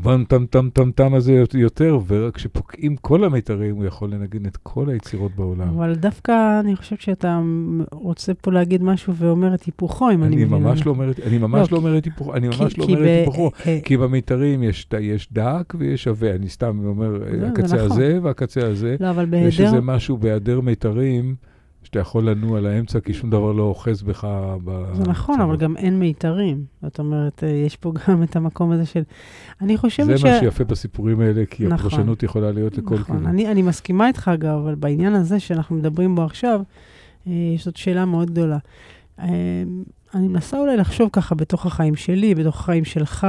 [0.00, 4.88] הבם טם טם טם טם הזה יותר, וכשפוקעים כל המיתרים, הוא יכול לנגן את כל
[4.90, 5.68] היצירות בעולם.
[5.68, 7.40] אבל דווקא אני חושבת שאתה
[7.92, 10.58] רוצה פה להגיד משהו ואומר את היפוכו, אם אני אני מבינה.
[10.58, 13.02] ממש לא אומר, את- אני ממש לא, לא אומר את היפוכו, אני ממש לא אומר
[13.02, 13.50] את היפוכו.
[13.66, 14.86] אה, כי במיתרים יש,
[15.32, 17.90] דק ויש עבה, אני סתם אומר, זה הקצה נכון.
[17.90, 18.96] הזה והקצה הזה.
[19.00, 19.64] לא, אבל יש בהיעדר...
[19.64, 21.34] איזה משהו בהיעדר מיתרים,
[21.84, 24.28] שאתה יכול לנוע לאמצע, כי שום דבר לא אוחז בך.
[24.64, 26.64] ב- זה נכון, אבל גם אין מיתרים.
[26.82, 29.02] זאת אומרת, אה, יש פה גם את המקום הזה של...
[29.60, 30.24] אני זה חושבת ש...
[30.24, 31.86] מה שיפה בסיפורים האלה, כי נכון.
[31.86, 33.16] הפרשנות יכולה להיות לכל נכון.
[33.16, 33.26] כיוון.
[33.26, 36.60] אני, אני מסכימה איתך, אגב, אבל בעניין הזה שאנחנו מדברים בו עכשיו,
[37.26, 38.58] אה, זאת שאלה מאוד גדולה.
[39.20, 39.28] אה,
[40.14, 43.26] אני מנסה אולי לחשוב ככה בתוך החיים שלי, בתוך החיים שלך,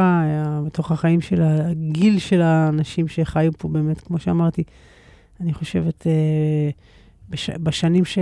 [0.66, 4.64] בתוך החיים של הגיל של האנשים שחיו פה באמת, כמו שאמרתי,
[5.42, 6.70] אני חושבת, אה,
[7.30, 8.18] בש, בשנים ש...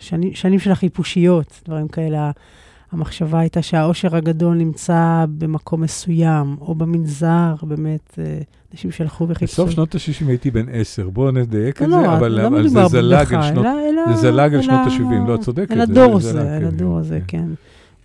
[0.00, 2.30] שנים, שנים של החיפושיות, דברים כאלה,
[2.92, 8.38] המחשבה הייתה שהאושר הגדול נמצא במקום מסוים, או במנזר, באמת, אה,
[8.72, 9.52] אנשים שהלכו וחיפשו.
[9.62, 12.68] בסוף שנות ה-60 הייתי בן עשר, בואו נדייק את לא, זה, לא, אבל לא אבל
[12.68, 13.64] זה זלג אל שנות...
[13.66, 13.70] אלא-
[14.06, 16.60] אלא- זה זלג אל שנות אלא- ה-70, לא, את צודקת, אל הדור זה הזה, אל
[16.60, 17.38] כן, הדור הזה, כן.
[17.38, 17.48] כן.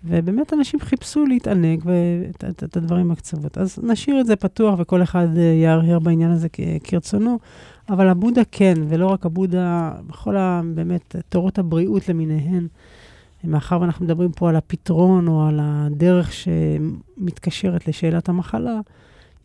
[0.04, 3.58] ובאמת אנשים חיפשו להתענג ואת את- את הדברים הקצוות.
[3.58, 6.48] אז נשאיר את זה פתוח וכל אחד אה, יהרהר בעניין הזה
[6.84, 7.38] כרצונו,
[7.88, 10.60] אבל הבודה כן, ולא רק הבודה, בכל ה...
[10.74, 12.66] באמת, תורות הבריאות למיניהן.
[13.44, 18.80] מאחר ואנחנו מדברים פה על הפתרון או על הדרך שמתקשרת לשאלת המחלה,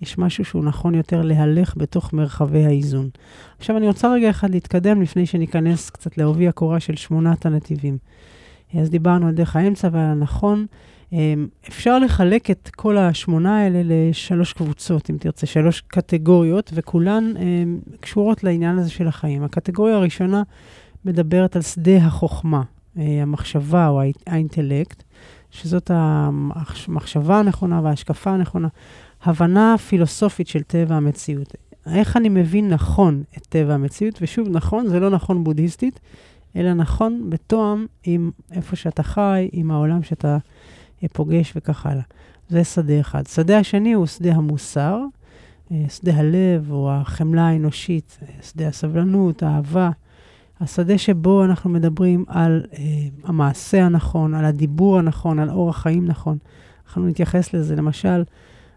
[0.01, 3.09] יש משהו שהוא נכון יותר להלך בתוך מרחבי האיזון.
[3.57, 7.97] עכשיו, אני רוצה רגע אחד להתקדם לפני שניכנס קצת לעובי הקורה של שמונת הנתיבים.
[8.73, 10.65] אז דיברנו על דרך האמצע ועל הנכון.
[11.13, 17.79] אמ, אפשר לחלק את כל השמונה האלה לשלוש קבוצות, אם תרצה, שלוש קטגוריות, וכולן אמ,
[17.99, 19.43] קשורות לעניין הזה של החיים.
[19.43, 20.43] הקטגוריה הראשונה
[21.05, 22.63] מדברת על שדה החוכמה,
[22.97, 25.03] אה, המחשבה או האי- האינטלקט,
[25.51, 28.67] שזאת המחשבה הנכונה וההשקפה הנכונה,
[29.23, 31.55] הבנה פילוסופית של טבע המציאות.
[31.93, 35.99] איך אני מבין נכון את טבע המציאות, ושוב, נכון זה לא נכון בודהיסטית,
[36.55, 40.37] אלא נכון בתואם עם איפה שאתה חי, עם העולם שאתה
[41.07, 42.03] פוגש וכך הלאה.
[42.49, 43.27] זה שדה אחד.
[43.27, 44.99] שדה השני הוא שדה המוסר,
[45.71, 49.89] אה, שדה הלב או החמלה האנושית, אה, שדה הסבלנות, האהבה.
[50.61, 52.83] השדה שבו אנחנו מדברים על אה,
[53.23, 56.37] המעשה הנכון, על הדיבור הנכון, על אורח חיים נכון.
[56.87, 58.23] אנחנו נתייחס לזה, למשל,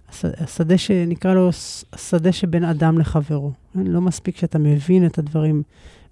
[0.08, 1.50] הש- השדה שנקרא לו
[1.92, 3.52] השדה שבין אדם לחברו.
[3.74, 3.86] כן?
[3.86, 5.62] לא מספיק שאתה מבין את הדברים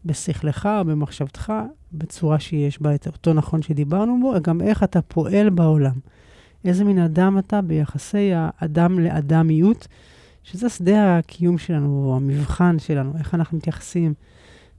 [0.05, 1.53] בשכלך, במחשבתך,
[1.93, 5.95] בצורה שיש בה את אותו נכון שדיברנו בו, גם איך אתה פועל בעולם.
[6.65, 9.89] איזה מין אדם אתה ביחסי האדם לאדמיות,
[10.43, 14.15] שזה שדה הקיום שלנו, או המבחן שלנו, איך אנחנו מתייחסים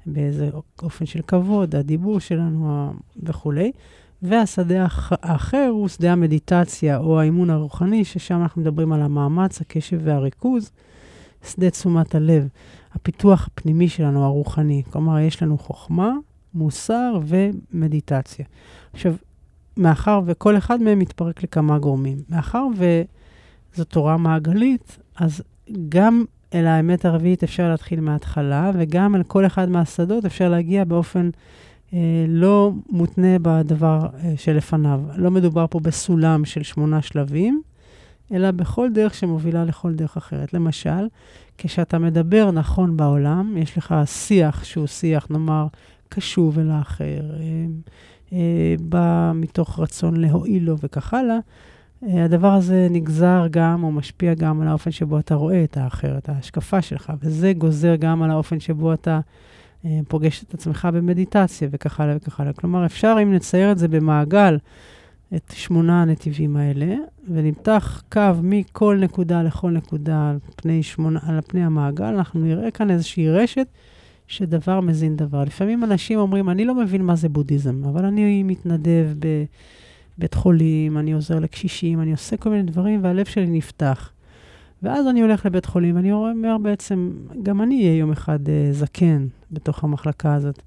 [0.05, 0.49] באיזה
[0.81, 2.91] אופן של כבוד, הדיבור שלנו
[3.23, 3.71] וכולי.
[4.21, 9.99] והשדה האח- האחר הוא שדה המדיטציה או האימון הרוחני, ששם אנחנו מדברים על המאמץ, הקשב
[10.03, 10.71] והריכוז,
[11.45, 12.47] שדה תשומת הלב,
[12.93, 14.83] הפיתוח הפנימי שלנו, הרוחני.
[14.89, 16.11] כלומר, יש לנו חוכמה,
[16.53, 18.45] מוסר ומדיטציה.
[18.93, 19.13] עכשיו,
[19.77, 22.17] מאחר וכל אחד מהם מתפרק לכמה גורמים.
[22.29, 25.43] מאחר וזו תורה מעגלית, אז
[25.89, 31.29] גם אל האמת הרביעית אפשר להתחיל מההתחלה, וגם אל כל אחד מהשדות אפשר להגיע באופן
[31.93, 35.01] אה, לא מותנה בדבר אה, שלפניו.
[35.15, 37.61] לא מדובר פה בסולם של שמונה שלבים,
[38.31, 40.53] אלא בכל דרך שמובילה לכל דרך אחרת.
[40.53, 41.07] למשל,
[41.57, 45.67] כשאתה מדבר נכון בעולם, יש לך שיח שהוא שיח, נאמר,
[46.09, 47.65] קשוב אל האחר, אה,
[48.33, 51.37] אה, בא מתוך רצון להועיל לו וכך הלאה,
[52.03, 56.17] אה, הדבר הזה נגזר גם או משפיע גם על האופן שבו אתה רואה את האחר,
[56.17, 59.19] את ההשקפה שלך, וזה גוזר גם על האופן שבו אתה
[60.07, 62.53] פוגש את עצמך במדיטציה וכך הלאה וכך הלאה.
[62.53, 64.57] כלומר, אפשר, אם נצייר את זה במעגל,
[65.35, 66.95] את שמונה הנתיבים האלה,
[67.29, 72.91] ונמתח קו מכל נקודה לכל נקודה על פני, שמונה, על פני המעגל, אנחנו נראה כאן
[72.91, 73.67] איזושהי רשת
[74.27, 75.43] שדבר מזין דבר.
[75.43, 79.07] לפעמים אנשים אומרים, אני לא מבין מה זה בודהיזם, אבל אני מתנדב
[80.17, 84.11] בבית חולים, אני עוזר לקשישים, אני עושה כל מיני דברים, והלב שלי נפתח.
[84.83, 87.11] ואז אני הולך לבית חולים, ואני אומר בעצם,
[87.43, 90.61] גם אני אהיה יום אחד uh, זקן בתוך המחלקה הזאת.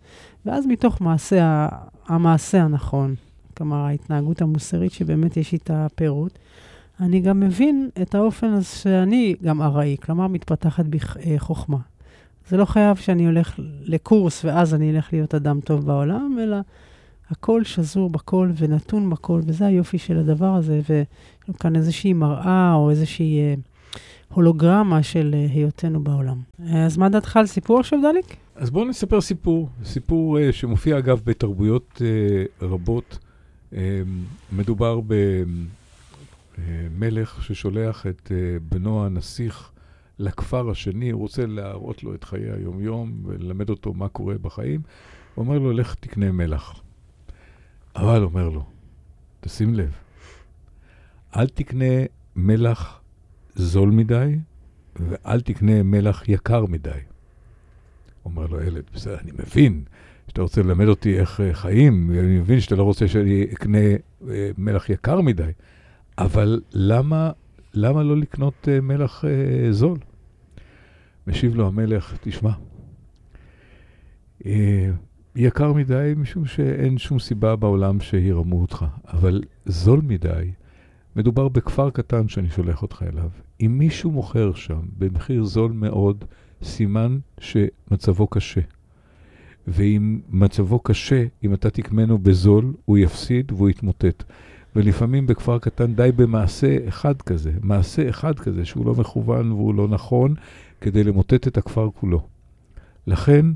[0.46, 1.68] ואז מתוך מעשה,
[2.06, 3.14] המעשה הנכון,
[3.56, 6.38] כלומר ההתנהגות המוסרית שבאמת יש איתה פירוט,
[7.00, 11.76] אני גם מבין את האופן הזה שאני גם ארעי, כלומר מתפתחת בי אה.
[12.48, 16.56] זה לא חייב שאני הולך לקורס ואז אני אלך להיות אדם טוב בעולם, אלא
[17.30, 21.06] הכל שזור בכל ונתון בכל, וזה היופי של הדבר הזה, ויש
[21.48, 23.54] לנו כאן איזושהי מראה או איזושהי אה,
[24.34, 26.38] הולוגרמה של אה, היותנו בעולם.
[26.72, 28.36] אז מה דעתך על סיפור עכשיו, דליק?
[28.56, 32.02] אז בואו נספר סיפור, סיפור שמופיע אגב בתרבויות
[32.62, 33.18] רבות.
[33.74, 33.76] Uh,
[34.52, 35.00] מדובר
[36.58, 38.30] במלך uh, ששולח את uh,
[38.68, 39.70] בנו הנסיך
[40.18, 44.80] לכפר השני, הוא רוצה להראות לו את חיי היומיום וללמד אותו מה קורה בחיים.
[45.34, 46.82] הוא אומר לו, לך תקנה מלח.
[47.96, 48.64] אבל אומר לו,
[49.40, 49.92] תשים לב,
[51.36, 51.94] אל תקנה
[52.36, 53.00] מלח
[53.54, 54.38] זול מדי,
[54.96, 56.98] ואל תקנה מלח יקר מדי.
[58.24, 59.84] אומר לו ילד, בסדר, אני מבין
[60.28, 63.78] שאתה רוצה ללמד אותי איך uh, חיים, ואני מבין שאתה לא רוצה שאני אקנה
[64.22, 64.26] uh,
[64.58, 65.50] מלח יקר מדי,
[66.18, 67.30] אבל למה,
[67.74, 69.24] למה לא לקנות uh, מלח
[69.70, 69.98] זול?
[71.26, 72.50] משיב לו המלך, תשמע,
[75.36, 80.50] יקר מדי משום שאין שום סיבה בעולם שירמו אותך, אבל זול מדי,
[81.16, 83.30] מדובר בכפר קטן שאני שולח אותך אליו.
[83.60, 86.24] אם מישהו מוכר שם במחיר זול מאוד,
[86.62, 88.60] סימן שמצבו קשה.
[89.68, 94.24] ואם מצבו קשה, אם אתה תקמנו בזול, הוא יפסיד והוא יתמוטט.
[94.76, 99.88] ולפעמים בכפר קטן די במעשה אחד כזה, מעשה אחד כזה שהוא לא מכוון והוא לא
[99.88, 100.34] נכון,
[100.80, 102.20] כדי למוטט את הכפר כולו.
[103.06, 103.46] לכן,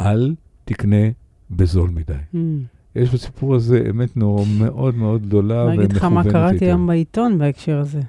[0.00, 1.06] אל תקנה
[1.50, 2.12] בזול מדי.
[2.34, 2.36] Mm.
[2.96, 7.38] יש בסיפור הזה אמת מאוד מאוד גדולה ומכוונת אני אגיד לך מה קראתי היום בעיתון
[7.38, 8.00] בהקשר הזה.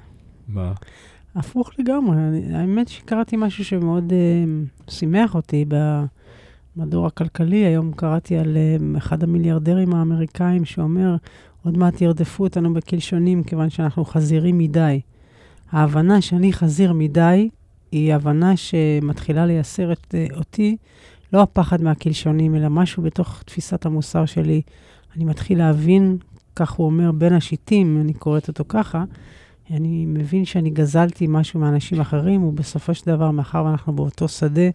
[0.48, 0.72] מה?
[1.34, 2.16] הפוך לגמרי.
[2.54, 5.64] האמת שקראתי משהו שמאוד uh, שימח אותי
[6.78, 7.56] במדור הכלכלי.
[7.56, 11.16] היום קראתי על uh, אחד המיליארדרים האמריקאים שאומר,
[11.64, 15.00] עוד מעט ירדפו אותנו בקלשונים כיוון שאנחנו חזירים מדי.
[15.72, 17.48] ההבנה שאני חזיר מדי,
[17.92, 20.76] היא הבנה שמתחילה לייסר את, uh, אותי,
[21.32, 24.62] לא הפחד מהקלשונים, אלא משהו בתוך תפיסת המוסר שלי.
[25.16, 26.16] אני מתחיל להבין,
[26.56, 29.04] כך הוא אומר, בין השיטים, אני קוראת אותו ככה,
[29.70, 34.70] אני מבין שאני גזלתי משהו מאנשים אחרים, ובסופו של דבר, מאחר ואנחנו באותו שדה, אה,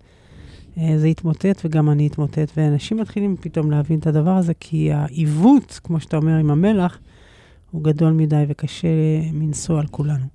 [0.75, 2.51] זה יתמוטט וגם אני אתמוטט.
[2.57, 6.99] ואנשים מתחילים פתאום להבין את הדבר הזה, כי העיוות, כמו שאתה אומר, עם המלח,
[7.71, 8.87] הוא גדול מדי וקשה
[9.33, 10.25] מנשוא על כולנו.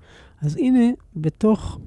[0.43, 0.85] אז הנה,
[1.17, 1.79] בתוך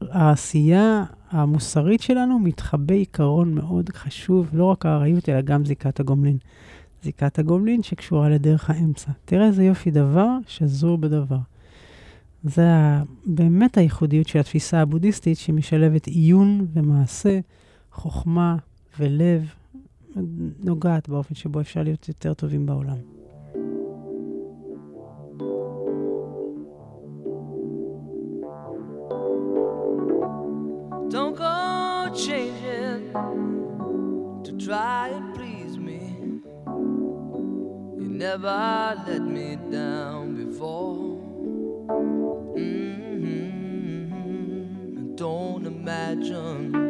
[0.00, 6.38] העשייה המוסרית שלנו מתחבא עיקרון מאוד חשוב, לא רק הארעיות, אלא גם זיקת הגומלין.
[7.02, 9.10] זיקת הגומלין שקשורה לדרך האמצע.
[9.24, 11.38] תראה איזה יופי דבר שזור בדבר.
[12.44, 12.68] זה
[13.26, 17.40] באמת הייחודיות של התפיסה הבודהיסטית, שמשלבת עיון ומעשה,
[18.00, 18.56] חוכמה
[18.98, 19.54] ולב,
[20.64, 22.96] נוגעת באופן שבו אפשר להיות יותר טובים בעולם.
[31.10, 31.58] Don't go
[32.26, 33.02] changing
[34.46, 36.02] to try and please me.
[38.00, 38.60] You never
[39.08, 39.48] let me
[39.78, 40.98] down before.
[42.62, 43.40] Mm-hmm.
[45.22, 46.89] Don't imagine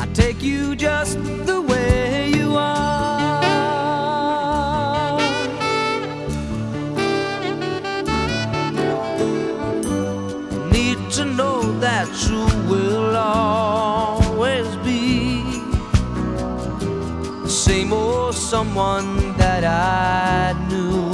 [0.00, 3.42] I take you just the way you are.
[10.70, 15.42] Need to know that you will always be
[17.42, 21.10] the same old someone that I knew.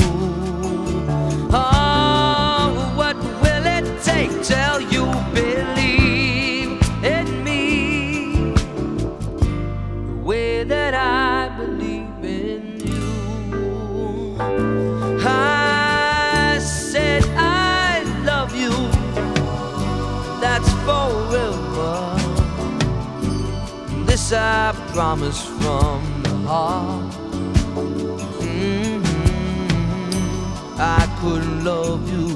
[1.50, 4.93] Oh, what will it take till you
[24.34, 27.14] I promise from the heart.
[28.40, 29.04] Mhm.
[30.78, 32.28] I couldn't love you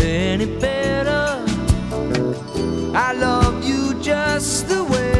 [0.00, 1.26] any better.
[2.94, 5.19] I love you just the way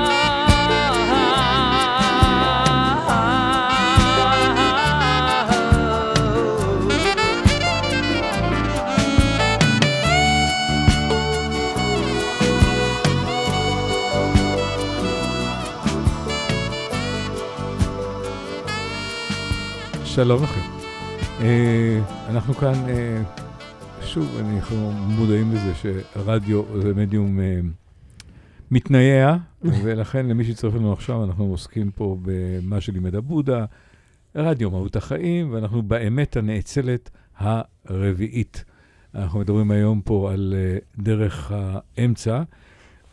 [20.15, 20.59] שלום לכם.
[21.41, 21.99] אה,
[22.29, 23.21] אנחנו כאן, אה,
[24.01, 27.59] שוב, אנחנו מודעים לזה שרדיו זה מדיום אה,
[28.71, 29.35] מתנייע,
[29.83, 33.65] ולכן למי שיצטרף לנו עכשיו, אנחנו עוסקים פה במה שלימד הבודה,
[34.35, 38.63] רדיו מהות החיים, ואנחנו באמת הנאצלת הרביעית.
[39.15, 40.53] אנחנו מדברים היום פה על
[40.97, 42.43] דרך האמצע,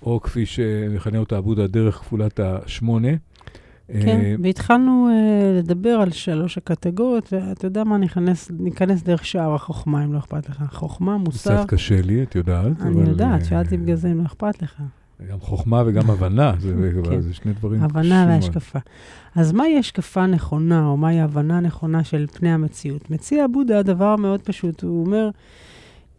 [0.02, 3.10] או כפי שמכנה אותה הבודה, דרך כפולת השמונה.
[3.92, 7.98] כן, אה, והתחלנו uh, לדבר על שלוש הקטגוריות, ואתה יודע מה,
[8.58, 10.62] ניכנס, דרך שער החוכמה, אם לא אכפת לך.
[10.72, 12.80] חוכמה, מוסר, קצת קשה לי, את יודעת.
[12.80, 14.82] אני יודעת, אה, שאלתי בגלל זה אם לא אכפת לך.
[15.30, 16.74] גם חוכמה וגם הבנה, זה,
[17.04, 17.20] כן.
[17.20, 18.34] זה שני דברים הבנה מאוד.
[18.34, 18.78] והשקפה.
[19.34, 23.10] אז מהי השקפה נכונה, או מהי הבנה נכונה של פני המציאות?
[23.10, 25.30] מציע בודה דבר מאוד פשוט, הוא אומר,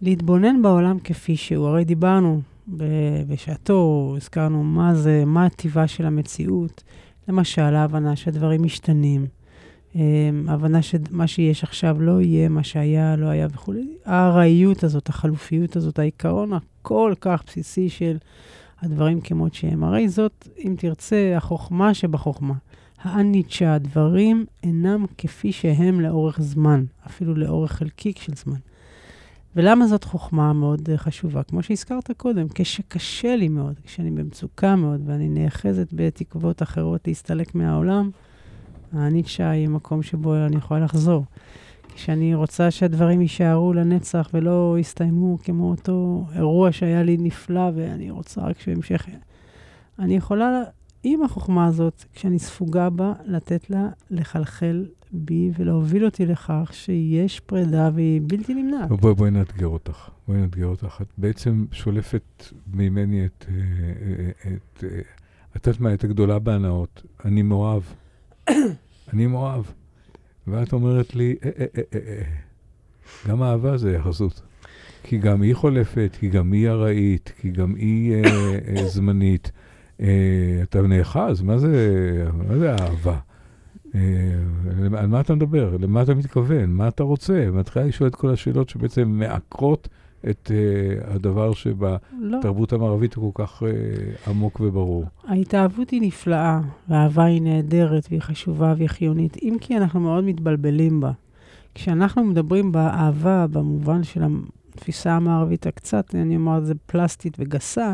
[0.02, 1.68] להתבונן בעולם כפי שהוא.
[1.68, 2.42] הרי דיברנו
[3.28, 6.84] בשעתו, הזכרנו מה זה, מה טיבה של המציאות.
[7.30, 9.26] למשל, ההבנה שהדברים משתנים,
[9.96, 10.02] אה,
[10.48, 13.88] ההבנה שמה שיש עכשיו לא יהיה, מה שהיה לא היה וכולי.
[14.06, 18.18] הארעיות הזאת, החלופיות הזאת, העיקרון הכל כך בסיסי של
[18.82, 19.84] הדברים כמות שהם.
[19.84, 22.54] הרי זאת, אם תרצה, החוכמה שבחוכמה.
[23.02, 28.60] האניצ'ה, הדברים אינם כפי שהם לאורך זמן, אפילו לאורך חלקיק של זמן.
[29.56, 31.44] ולמה זאת חוכמה מאוד חשובה?
[31.44, 38.10] כמו שהזכרת קודם, כשקשה לי מאוד, כשאני במצוקה מאוד ואני נאחזת בתקוות אחרות להסתלק מהעולם,
[38.94, 41.26] האניצ'ה היא מקום שבו אני יכולה לחזור.
[41.96, 48.42] כשאני רוצה שהדברים יישארו לנצח ולא יסתיימו כמו אותו אירוע שהיה לי נפלא ואני רוצה
[48.42, 49.06] רק שהוא ימשך.
[50.00, 50.64] אני יכולה,
[51.04, 57.90] עם החוכמה הזאת, כשאני ספוגה בה, לתת לה לחלחל בי ולהוביל אותי לכך שיש פרידה
[57.96, 58.90] והיא בלתי נמנעת.
[58.90, 61.00] בואי בואי נאתגר אותך, בואי נאתגר אותך.
[61.02, 62.44] את בעצם שולפת
[62.74, 64.52] ממני את, אה, אה,
[64.84, 65.00] אה,
[65.58, 67.04] את יודעת מה, את הגדולה בהנאות.
[67.26, 67.82] אני מאוהב.
[69.14, 69.64] אני מאוהב.
[70.48, 71.36] ואת אומרת לי.
[73.28, 74.42] גם אהבה זה יחסות.
[75.04, 78.16] כי גם היא חולפת, כי גם היא ארעית, כי גם היא
[78.86, 79.52] זמנית.
[80.64, 83.20] אתה נאחז, מה זה אהבה?
[83.96, 84.02] אה,
[84.98, 85.78] על מה אתה מדבר?
[85.80, 86.70] למה אתה מתכוון?
[86.70, 87.50] מה אתה רוצה?
[87.54, 89.88] מתחילה לשאול את כל השאלות שבעצם מעקרות
[90.30, 92.78] את uh, הדבר שבתרבות לא.
[92.78, 95.06] המערבית הוא כל כך uh, עמוק וברור.
[95.28, 101.00] ההתאהבות היא נפלאה, והאהבה היא נהדרת, והיא חשובה והיא חיונית, אם כי אנחנו מאוד מתבלבלים
[101.00, 101.12] בה.
[101.76, 104.24] כשאנחנו מדברים באהבה, במובן של
[104.76, 107.94] התפיסה המערבית הקצת, אני אומר את זה פלסטית וגסה,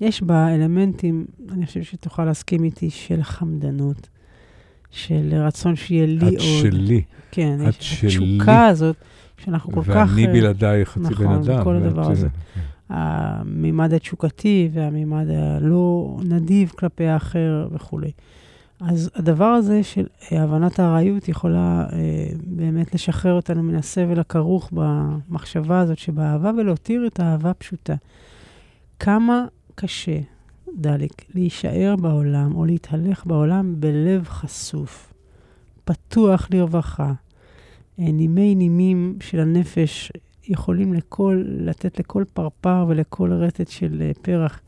[0.00, 4.08] יש בה אלמנטים, אני חושב שתוכל להסכים איתי, של חמדנות,
[4.96, 6.32] של רצון שיהיה לי את עוד.
[6.34, 7.02] את שלי.
[7.30, 8.08] כן, את שלי.
[8.08, 8.96] התשוקה הזאת,
[9.44, 10.08] שאנחנו כל כך...
[10.10, 11.64] ואני אה, בלעדיי חצי נכון, בן אדם.
[11.64, 12.28] כל ואת- הדבר הזה.
[12.88, 18.10] המימד התשוקתי והמימד הלא נדיב כלפי האחר וכולי.
[18.80, 21.98] אז הדבר הזה של אה, הבנת הארעיות יכולה אה,
[22.46, 27.94] באמת לשחרר אותנו מן הסבל הכרוך במחשבה הזאת שבאהבה ולהותיר את האהבה פשוטה.
[29.00, 29.44] כמה
[29.74, 30.18] קשה,
[30.74, 35.12] דליק, להישאר בעולם או להתהלך בעולם בלב חשוף,
[35.84, 37.12] פתוח לרווחה.
[37.98, 40.12] אה, נימי נימים של הנפש
[40.48, 44.60] יכולים לכל, לתת לכל פרפר ולכל רטט של אה, פרח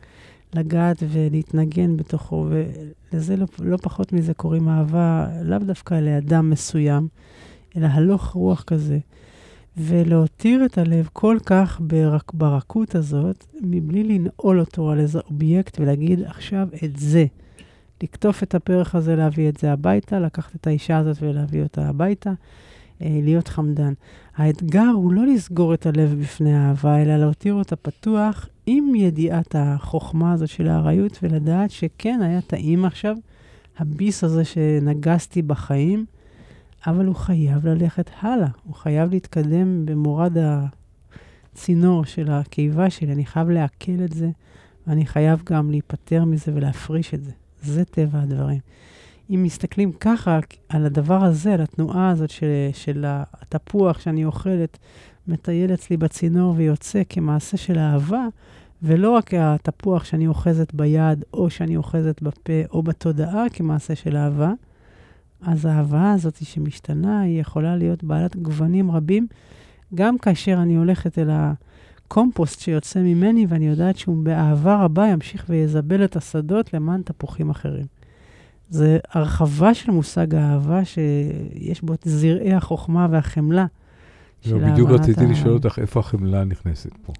[0.55, 7.09] לגעת ולהתנגן בתוכו, ולזה לא, לא פחות מזה קוראים אהבה, לאו דווקא לאדם מסוים,
[7.76, 8.99] אלא הלוך רוח כזה.
[9.79, 16.22] ולהותיר את הלב כל כך ברק, ברכות הזאת, מבלי לנעול אותו על איזה אובייקט ולהגיד,
[16.22, 17.26] עכשיו את זה.
[18.03, 22.33] לקטוף את הפרח הזה, להביא את זה הביתה, לקחת את האישה הזאת ולהביא אותה הביתה,
[23.03, 23.93] אה, להיות חמדן.
[24.37, 30.33] האתגר הוא לא לסגור את הלב בפני האהבה, אלא להותיר אותה פתוח עם ידיעת החוכמה
[30.33, 33.16] הזאת של הארעיות, ולדעת שכן, היה טעים עכשיו,
[33.79, 36.05] הביס הזה שנגסתי בחיים,
[36.87, 40.37] אבל הוא חייב ללכת הלאה, הוא חייב להתקדם במורד
[41.53, 44.31] הצינור של הקיבה שלי, אני חייב לעכל את זה,
[44.87, 47.33] ואני חייב גם להיפטר מזה ולהפריש את זה.
[47.62, 48.61] זה טבע הדברים.
[49.31, 54.79] אם מסתכלים ככה על הדבר הזה, על התנועה הזאת של, של התפוח שאני אוכלת,
[55.29, 58.26] מטייל אצלי בצינור ויוצא כמעשה של אהבה,
[58.83, 64.53] ולא רק התפוח שאני אוחזת ביד, או שאני אוחזת בפה, או בתודעה כמעשה של אהבה,
[65.43, 69.26] אז האהבה הזאת שמשתנה, היא יכולה להיות בעלת גוונים רבים,
[69.95, 76.05] גם כאשר אני הולכת אל הקומפוסט שיוצא ממני, ואני יודעת שהוא באהבה רבה ימשיך ויזבל
[76.05, 77.86] את השדות למען תפוחים אחרים.
[78.70, 83.66] זה הרחבה של מושג האהבה, שיש בו את זרעי החוכמה והחמלה.
[84.41, 87.12] של לא, בדיוק רציתי ה- לשאול אותך איפה החמלה נכנסת פה.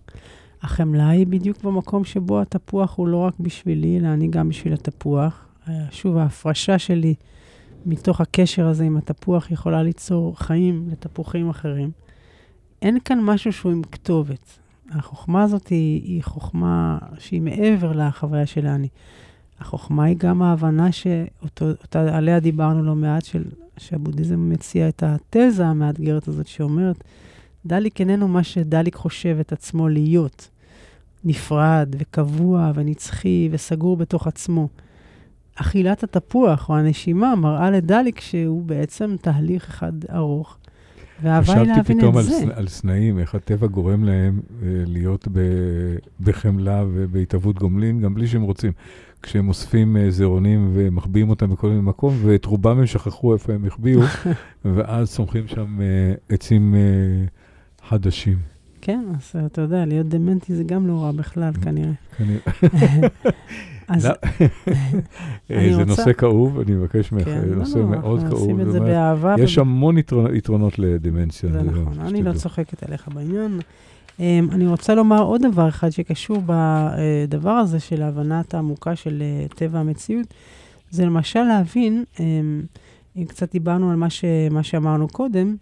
[0.62, 5.46] החמלה היא בדיוק במקום שבו התפוח הוא לא רק בשבילי, אלא אני גם בשביל התפוח.
[5.68, 7.14] אה, שוב, ההפרשה שלי
[7.86, 11.90] מתוך הקשר הזה עם התפוח יכולה ליצור חיים לתפוחים אחרים.
[12.82, 14.58] אין כאן משהו שהוא עם כתובת.
[14.90, 18.88] החוכמה הזאת היא, היא חוכמה שהיא מעבר לחוויה של אני.
[19.60, 23.44] החוכמה היא גם ההבנה שעליה דיברנו לא מעט, של,
[23.76, 27.04] שהבודהיזם מציע את התזה המאתגרת הזאת שאומרת,
[27.66, 30.48] דליק איננו מה שדליק חושב את עצמו להיות.
[31.24, 34.68] נפרד וקבוע ונצחי וסגור בתוך עצמו.
[35.61, 40.56] אכילת התפוח או הנשימה מראה לדליק שהוא בעצם תהליך אחד ארוך.
[41.22, 42.38] והאהבה היא חשבתי להבין פתאום את זה.
[42.38, 45.40] סנ- על סנאים, איך הטבע גורם להם אה, להיות ב,
[46.20, 48.72] בחמלה ובהתהוות גומלין, גם בלי שהם רוצים.
[49.22, 53.64] כשהם אוספים אה, זרעונים ומחביאים אותם בכל מיני מקום, ואת רובם הם שכחו איפה הם
[53.64, 54.00] החביאו,
[54.74, 55.86] ואז צומחים שם אה,
[56.28, 56.80] עצים אה,
[57.88, 58.36] חדשים.
[58.80, 61.92] כן, אז אתה יודע, להיות דמנטי זה גם לא רע בכלל, כנראה.
[62.16, 62.40] כנראה.
[63.89, 64.11] אז לא.
[65.51, 68.41] אה, זה נושא כאוב, אני מבקש ממך, כן, אה, לא, נושא לא, מאוד אנחנו כאוב.
[68.41, 68.80] עושים את זה.
[68.80, 69.34] באהבה.
[69.39, 71.51] יש המון יתרונות- יתרונות לדמנציה.
[71.53, 72.32] זה נכון, אני לא.
[72.32, 73.61] צוחקת עליך בעניין.
[74.18, 74.20] Um,
[74.53, 79.78] אני רוצה לומר עוד דבר אחד שקשור בדבר הזה של ההבנת העמוקה של uh, טבע
[79.78, 80.26] המציאות,
[80.91, 82.20] זה למשל להבין, um,
[83.16, 83.97] אם קצת דיברנו על
[84.51, 85.57] מה, שאמרנו קודם,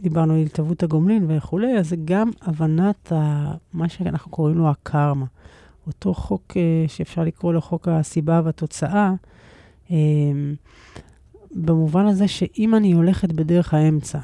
[0.00, 5.26] דיברנו על התהוות הגומלין וכולי, אז זה גם הבנת ה, מה שאנחנו קוראים לו הקרמה.
[5.86, 9.12] אותו חוק uh, שאפשר לקרוא לו חוק הסיבה והתוצאה,
[9.88, 9.90] um,
[11.50, 14.18] במובן הזה שאם אני הולכת בדרך האמצע,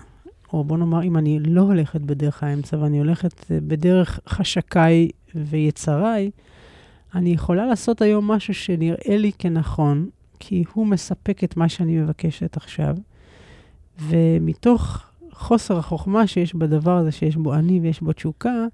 [0.53, 6.31] או בוא נאמר, אם אני לא הולכת בדרך האמצע ואני הולכת אה, בדרך חשקיי ויצריי,
[7.15, 10.09] אני יכולה לעשות היום משהו שנראה לי כנכון,
[10.39, 12.97] כי הוא מספק את מה שאני מבקשת עכשיו,
[14.01, 18.67] ומתוך חוסר החוכמה שיש בדבר הזה, שיש בו אני ויש בו תשוקה,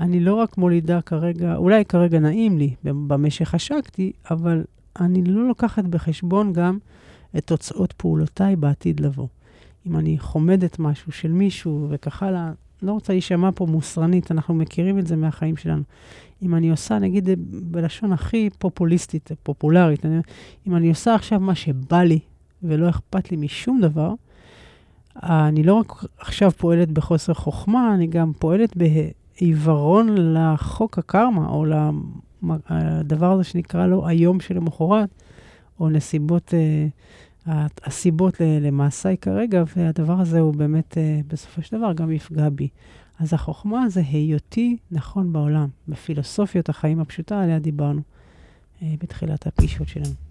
[0.00, 4.64] אני לא רק מולידה כרגע, אולי כרגע נעים לי במה שחשקתי, אבל
[5.00, 6.78] אני לא לוקחת בחשבון גם
[7.36, 9.26] את תוצאות פעולותיי בעתיד לבוא.
[9.86, 12.52] אם אני חומדת משהו של מישהו וכך הלאה,
[12.82, 15.82] לא רוצה להישמע פה מוסרנית, אנחנו מכירים את זה מהחיים שלנו.
[16.42, 17.28] אם אני עושה, נגיד
[17.70, 20.20] בלשון הכי פופוליסטית, פופולרית, אני,
[20.66, 22.18] אם אני עושה עכשיו מה שבא לי
[22.62, 24.14] ולא אכפת לי משום דבר,
[25.22, 31.64] אני לא רק עכשיו פועלת בחוסר חוכמה, אני גם פועלת בעיוורון לחוק הקרמה, או
[32.70, 35.08] לדבר הזה שנקרא לו היום שלמחרת,
[35.80, 42.12] או נסיבות, אה, הסיבות למעשיי כרגע, והדבר הזה הוא באמת, אה, בסופו של דבר, גם
[42.12, 42.68] יפגע בי.
[43.18, 48.00] אז החוכמה זה היותי נכון בעולם, בפילוסופיות החיים הפשוטה עליה דיברנו
[48.82, 50.25] אה, בתחילת הפגישות שלנו.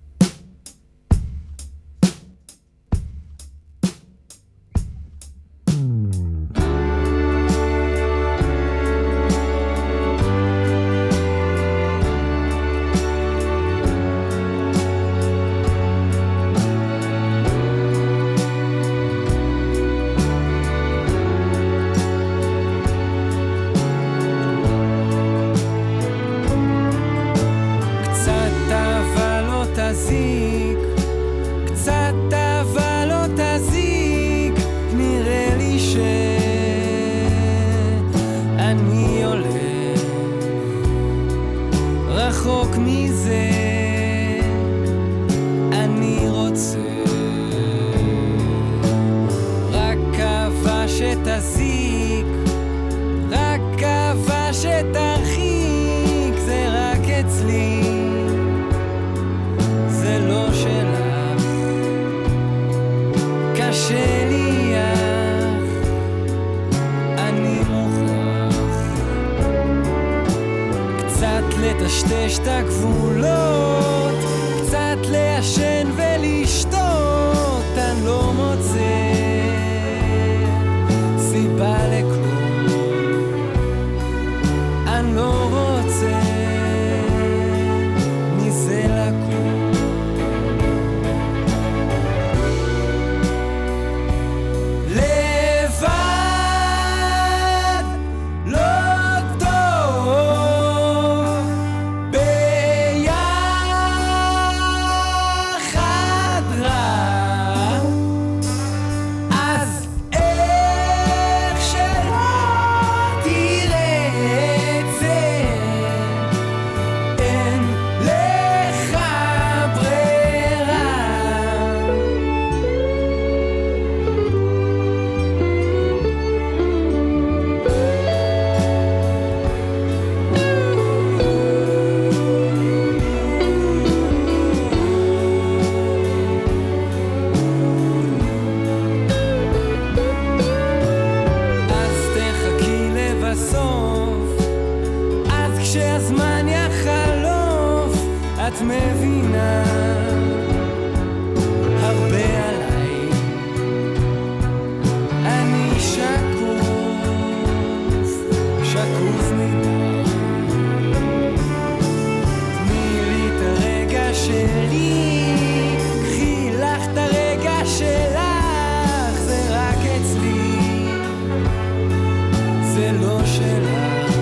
[173.06, 174.18] לא שלך.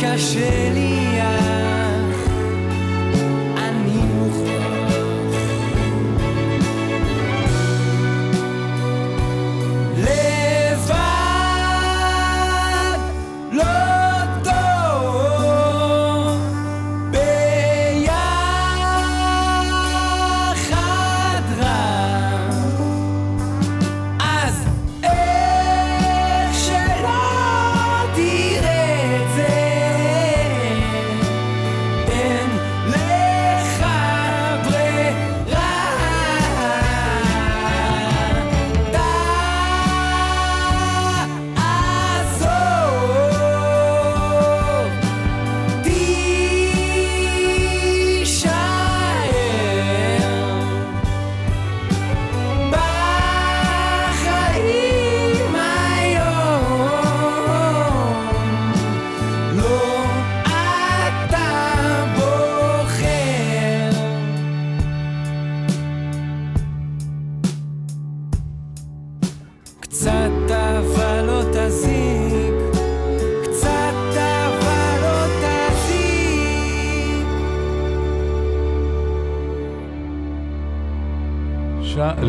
[0.00, 1.51] קשה לי אז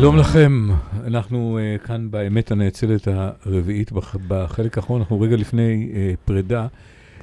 [0.04, 0.68] שלום לכם,
[1.04, 6.66] אנחנו uh, כאן באמת הנאצלת הרביעית בח, בחלק האחרון, אנחנו רגע לפני uh, פרידה.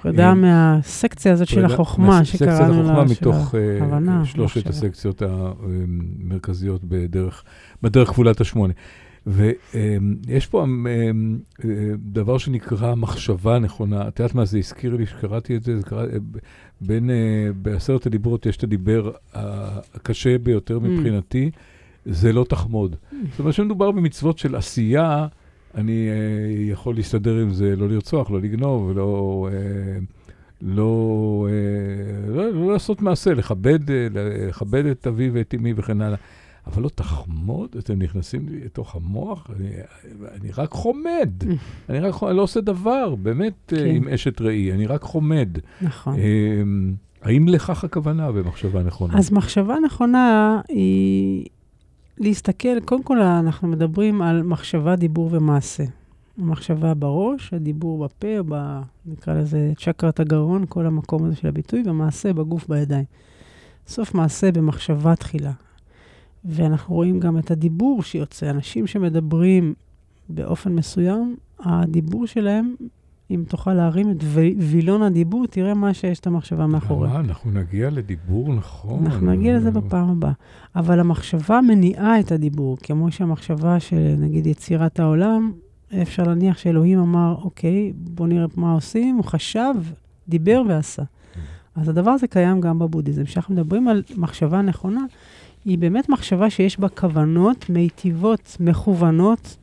[0.01, 3.07] פרידה אה, מהסקציה הזאת פרידה, של החוכמה שקראנו לה, של ההבנה.
[3.07, 7.43] סקציית מתוך uh, הבנה, שלושת הסקציות המרכזיות בדרך,
[7.81, 8.73] בדרך כפולת השמונה.
[9.27, 10.87] ויש um, פה um,
[11.61, 11.65] um,
[11.97, 14.07] דבר שנקרא מחשבה נכונה.
[14.07, 15.77] את יודעת מה זה הזכיר לי שקראתי את זה?
[15.77, 16.05] זה קרא,
[16.81, 17.13] בין, uh,
[17.55, 20.79] בעשרת הדיברות יש את הדיבר הקשה ביותר mm.
[20.79, 21.51] מבחינתי.
[21.53, 21.80] Mm.
[22.05, 22.95] זה לא תחמוד.
[23.31, 25.27] זאת אומרת שמדובר במצוות של עשייה,
[25.75, 29.49] אני אה, יכול להסתדר עם זה, לא לרצוח, לא לגנוב, לא...
[29.51, 29.99] אה,
[30.61, 36.17] לא, אה, לא, לא לעשות מעשה, לכבד, אה, לכבד את אבי ואת אמי וכן הלאה.
[36.67, 39.69] אבל לא תחמוד, אתם נכנסים לי לתוך המוח, אני,
[40.41, 41.29] אני רק חומד.
[41.89, 43.77] אני רק חומד, אני לא עושה דבר, באמת, כן.
[43.77, 43.85] כן.
[43.85, 45.57] עם אשת ראי, אני רק חומד.
[45.81, 46.15] נכון.
[46.15, 46.61] אה,
[47.21, 49.17] האם לכך הכוונה במחשבה נכונה?
[49.17, 51.45] אז מחשבה נכונה היא
[52.17, 55.83] להסתכל, קודם כל אנחנו מדברים על מחשבה, דיבור ומעשה.
[56.37, 58.81] המחשבה בראש, הדיבור בפה, ב...
[59.05, 63.05] נקרא לזה צ'קרת הגרון, כל המקום הזה של הביטוי, ומעשה בגוף בידיים.
[63.87, 65.51] סוף מעשה במחשבה תחילה.
[66.45, 68.49] ואנחנו רואים גם את הדיבור שיוצא.
[68.49, 69.73] אנשים שמדברים
[70.29, 72.75] באופן מסוים, הדיבור שלהם,
[73.31, 74.23] אם תוכל להרים את
[74.57, 77.09] וילון הדיבור, תראה מה שיש את המחשבה מאחורי.
[77.09, 79.05] מה, אנחנו נגיע לדיבור נכון.
[79.05, 80.31] אנחנו נגיע לזה בפעם הבאה.
[80.75, 85.51] אבל המחשבה מניעה את הדיבור, כמו שהמחשבה של נגיד יצירת העולם,
[86.01, 89.73] אפשר להניח שאלוהים אמר, אוקיי, בוא נראה מה עושים, הוא חשב,
[90.27, 91.03] דיבר ועשה.
[91.75, 93.23] אז הדבר הזה קיים גם בבודהיזם.
[93.23, 95.01] כשאנחנו מדברים על מחשבה נכונה,
[95.65, 99.57] היא באמת מחשבה שיש בה כוונות מיטיבות, מכוונות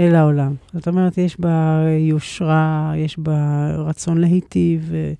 [0.00, 0.54] אל העולם.
[0.72, 5.12] זאת אומרת, יש בה יושרה, יש בה רצון להיטיב, אה,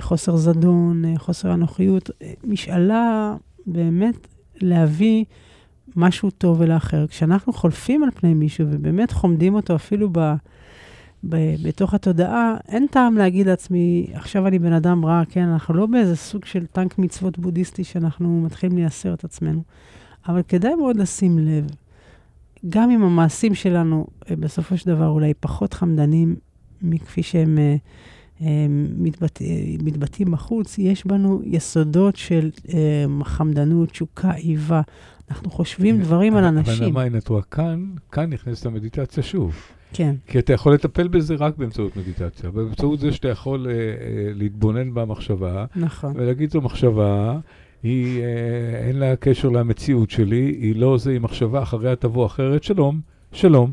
[0.00, 3.34] חוסר זדון, אה, חוסר אנוכיות, אה, משאלה
[3.66, 5.24] באמת להביא
[5.96, 7.06] משהו טוב אל האחר.
[7.06, 10.34] כשאנחנו חולפים על פני מישהו ובאמת חומדים אותו אפילו ב,
[11.28, 15.86] ב, בתוך התודעה, אין טעם להגיד לעצמי, עכשיו אני בן אדם רע, כן, אנחנו לא
[15.86, 19.62] באיזה סוג של טנק מצוות בודהיסטי שאנחנו מתחילים לייסר את עצמנו,
[20.28, 21.66] אבל כדאי מאוד לשים לב,
[22.68, 26.36] גם אם המעשים שלנו אה, בסופו של דבר אולי פחות חמדנים
[26.82, 27.76] מכפי שהם אה,
[28.40, 28.66] אה,
[28.98, 29.42] מתבט...
[29.82, 32.50] מתבטאים בחוץ, יש בנו יסודות של
[33.24, 34.80] חמדנות, תשוקה, איבה.
[35.30, 36.84] אנחנו חושבים דברים על אבל אנשים.
[36.84, 39.56] למה הנה את רואה כאן, כאן נכנסת המדיטציה שוב.
[39.92, 42.50] כן, כי אתה יכול לטפל בזה רק באמצעות מדיטציה.
[42.50, 43.76] באמצעות זה שאתה יכול אה, אה,
[44.34, 46.12] להתבונן במחשבה, נכון.
[46.16, 47.38] ולהגיד זו מחשבה,
[47.82, 52.62] היא, אה, אין לה קשר למציאות שלי, היא לא זה, היא מחשבה, אחריה תבוא אחרת,
[52.62, 53.00] שלום,
[53.32, 53.72] שלום.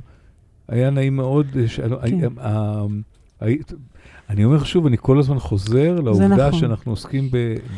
[0.67, 1.79] היה נעים מאוד, אה, ש...
[1.79, 2.39] כן.
[2.39, 2.85] אה,
[3.41, 3.53] אה,
[4.29, 6.59] אני אומר שוב, אני כל הזמן חוזר לעובדה נכון.
[6.59, 7.29] שאנחנו עוסקים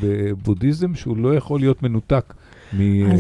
[0.04, 2.34] בבודהיזם, שהוא לא יכול להיות מנותק
[2.74, 2.78] אז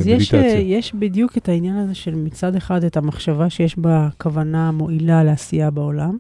[0.08, 0.60] יש, ממדיטציה.
[0.60, 5.72] יש בדיוק את העניין הזה של מצד אחד את המחשבה שיש בה כוונה מועילה לעשייה
[5.72, 6.18] בעולם,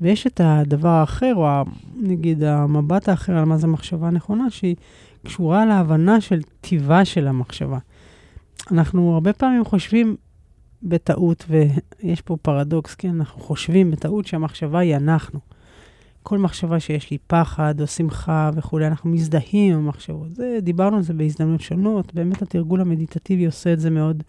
[0.00, 1.64] ויש את הדבר האחר, או
[2.02, 4.76] נגיד המבט האחר על מה זה מחשבה נכונה, שהיא
[5.26, 7.78] קשורה להבנה של טיבה של המחשבה.
[8.70, 10.16] אנחנו הרבה פעמים חושבים
[10.82, 13.08] בטעות, ויש פה פרדוקס, כן?
[13.08, 15.40] אנחנו חושבים בטעות שהמחשבה היא אנחנו.
[16.22, 20.34] כל מחשבה שיש לי פחד או שמחה וכולי, אנחנו מזדהים עם המחשבות.
[20.34, 24.22] זה, דיברנו על זה בהזדמנות שונות, באמת התרגול המדיטטיבי עושה את זה מאוד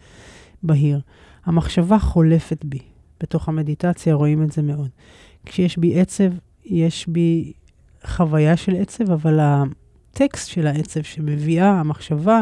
[0.64, 1.00] בהיר.
[1.45, 2.80] המחשבה חולפת בי.
[3.22, 4.89] בתוך המדיטציה רואים את זה מאוד.
[5.45, 6.32] כשיש בי עצב,
[6.66, 7.54] יש בי
[8.06, 9.39] חוויה של עצב, אבל
[10.22, 12.41] הטקסט של העצב שמביאה המחשבה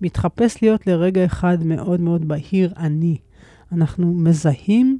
[0.00, 3.16] מתחפש להיות לרגע אחד מאוד מאוד בהיר אני.
[3.72, 4.98] אנחנו מזהים,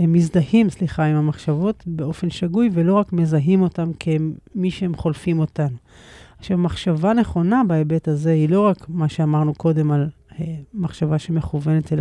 [0.00, 5.76] אה, מזדהים, סליחה, עם המחשבות באופן שגוי, ולא רק מזהים אותם כמי שהם חולפים אותנו.
[6.38, 10.08] עכשיו, מחשבה נכונה בהיבט הזה היא לא רק מה שאמרנו קודם על
[10.40, 12.00] אה, מחשבה שמכוונת אל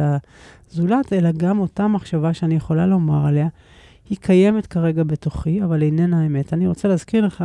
[0.69, 3.47] הזולת, אלא גם אותה מחשבה שאני יכולה לומר עליה,
[4.09, 6.53] היא קיימת כרגע בתוכי, אבל איננה אמת.
[6.53, 7.43] אני רוצה להזכיר לך,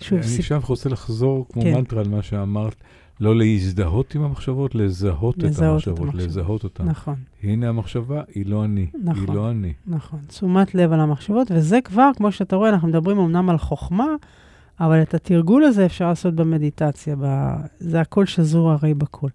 [0.00, 0.40] שוב, אני סיפ...
[0.40, 1.74] עכשיו רוצה לחזור כמו כן.
[1.74, 2.74] מנטרה על מה שאמרת,
[3.20, 6.26] לא להזדהות עם המחשבות, לזהות את לזהות את המחשבות, המחשבות.
[6.26, 6.84] לזהות אותן.
[6.84, 7.14] נכון.
[7.42, 8.80] הנה המחשבה, היא לא אני.
[8.80, 9.36] היא נכון.
[9.36, 9.72] לא אני.
[9.86, 14.06] נכון, תשומת לב על המחשבות, וזה כבר, כמו שאתה רואה, אנחנו מדברים אמנם על חוכמה,
[14.80, 17.54] אבל את התרגול הזה אפשר לעשות במדיטציה, ב...
[17.78, 19.28] זה הכל שזור הרי בכל.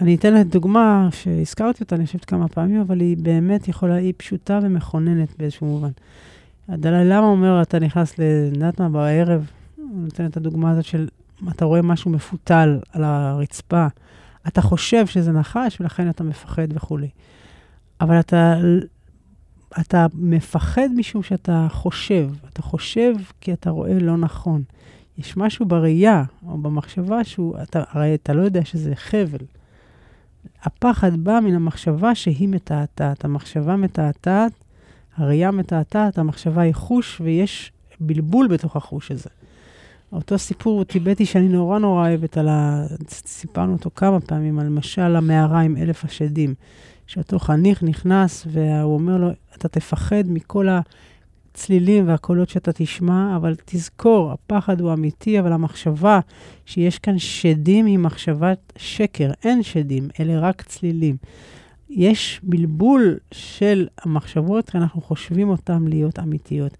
[0.00, 4.12] אני אתן לך דוגמה שהזכרתי אותה, אני חושבת כמה פעמים, אבל היא באמת יכולה, היא
[4.16, 5.90] פשוטה ומכוננת באיזשהו מובן.
[6.68, 8.22] הדלאי למה אומר, אתה נכנס ל...
[8.22, 11.08] אני יודעת מה, בערב, הוא נותן את הדוגמה הזאת של,
[11.48, 13.86] אתה רואה משהו מפותל על הרצפה,
[14.46, 17.08] אתה חושב שזה נחש, ולכן אתה מפחד וכולי.
[18.00, 18.54] אבל אתה
[19.80, 22.30] אתה מפחד משום שאתה חושב.
[22.52, 24.62] אתה חושב כי אתה רואה לא נכון.
[25.18, 29.44] יש משהו בראייה או במחשבה שהוא, אתה, הרי אתה לא יודע שזה חבל.
[30.62, 33.24] הפחד בא מן המחשבה שהיא מתעתעת.
[33.24, 34.52] המחשבה מתעתעת,
[35.16, 39.30] הראייה מתעתעת, המחשבה היא חוש, ויש בלבול בתוך החוש הזה.
[40.12, 42.86] אותו סיפור טיבטי שאני נורא נורא אוהבת, על ה...
[43.08, 46.54] סיפרנו אותו כמה פעמים, על משל המערה עם אלף השדים.
[47.06, 54.32] שאותו חניך נכנס, והוא אומר לו, אתה תפחד מכל הצלילים והקולות שאתה תשמע, אבל תזכור,
[54.32, 56.20] הפחד הוא אמיתי, אבל המחשבה
[56.66, 59.30] שיש כאן שדים היא מחשבת שקר.
[59.44, 61.16] אין שדים, אלה רק צלילים.
[61.96, 66.76] יש בלבול של המחשבות, כי אנחנו חושבים אותן להיות אמיתיות.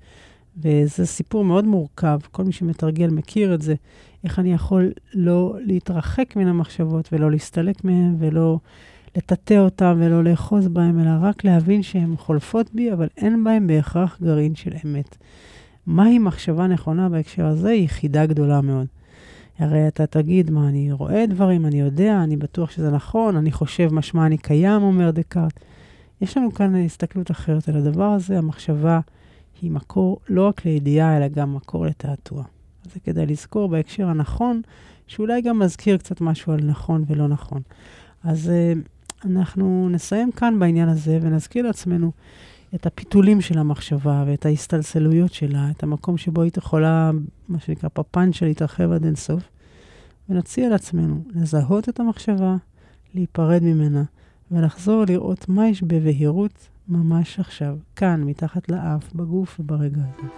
[0.58, 3.74] וזה סיפור מאוד מורכב, כל מי שמתרגל מכיר את זה,
[4.24, 8.58] איך אני יכול לא להתרחק מן המחשבות ולא להסתלק מהן ולא
[9.16, 14.18] לטאטא אותן ולא לאחוז בהן, אלא רק להבין שהן חולפות בי, אבל אין בהן בהכרח
[14.22, 15.16] גרעין של אמת.
[15.86, 17.68] מהי מחשבה נכונה בהקשר הזה?
[17.68, 18.86] היא חידה גדולה מאוד.
[19.58, 23.92] הרי אתה תגיד, מה, אני רואה דברים, אני יודע, אני בטוח שזה נכון, אני חושב
[23.92, 25.60] משמע אני קיים, אומר דקארט.
[26.20, 29.00] יש לנו כאן הסתכלות אחרת על הדבר הזה, המחשבה
[29.62, 32.44] היא מקור לא רק לידיעה, אלא גם מקור לתעתוע.
[32.92, 34.62] זה כדאי לזכור בהקשר הנכון,
[35.06, 37.62] שאולי גם מזכיר קצת משהו על נכון ולא נכון.
[38.24, 42.12] אז uh, אנחנו נסיים כאן בעניין הזה ונזכיר לעצמנו
[42.76, 47.10] את הפיתולים של המחשבה ואת ההסתלסלויות שלה, את המקום שבו היא יכולה,
[47.48, 49.42] מה שנקרא פפנצ'ה, להתרחב עד אינסוף,
[50.28, 52.56] ונציע לעצמנו לזהות את המחשבה,
[53.14, 54.02] להיפרד ממנה,
[54.50, 60.28] ולחזור לראות מה יש בבהירות ממש עכשיו, כאן, מתחת לאף, בגוף וברגע הזה.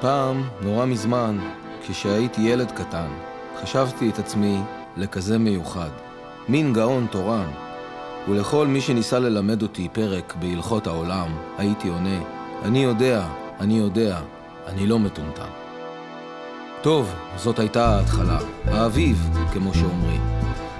[0.00, 1.38] פעם, נורא מזמן,
[1.86, 3.08] כשהייתי ילד קטן,
[3.62, 4.58] חשבתי את עצמי
[4.96, 5.90] לכזה מיוחד,
[6.48, 7.48] מין גאון תורן.
[8.28, 11.28] ולכל מי שניסה ללמד אותי פרק בהלכות העולם,
[11.58, 12.18] הייתי עונה,
[12.64, 13.26] אני יודע,
[13.60, 14.18] אני יודע,
[14.66, 15.48] אני לא מטומטם.
[16.82, 20.20] טוב, זאת הייתה ההתחלה, האביב, כמו שאומרים.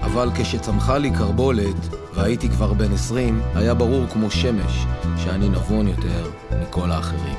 [0.03, 1.77] אבל כשצמחה לי קרבולת,
[2.15, 6.31] והייתי כבר בן עשרים, היה ברור כמו שמש שאני נבון יותר
[6.63, 7.37] מכל האחרים.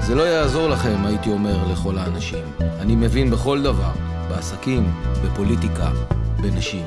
[0.00, 2.44] זה לא יעזור לכם, הייתי אומר לכל האנשים.
[2.80, 3.92] אני מבין בכל דבר,
[4.36, 5.90] בעסקים, בפוליטיקה,
[6.42, 6.84] בנשים.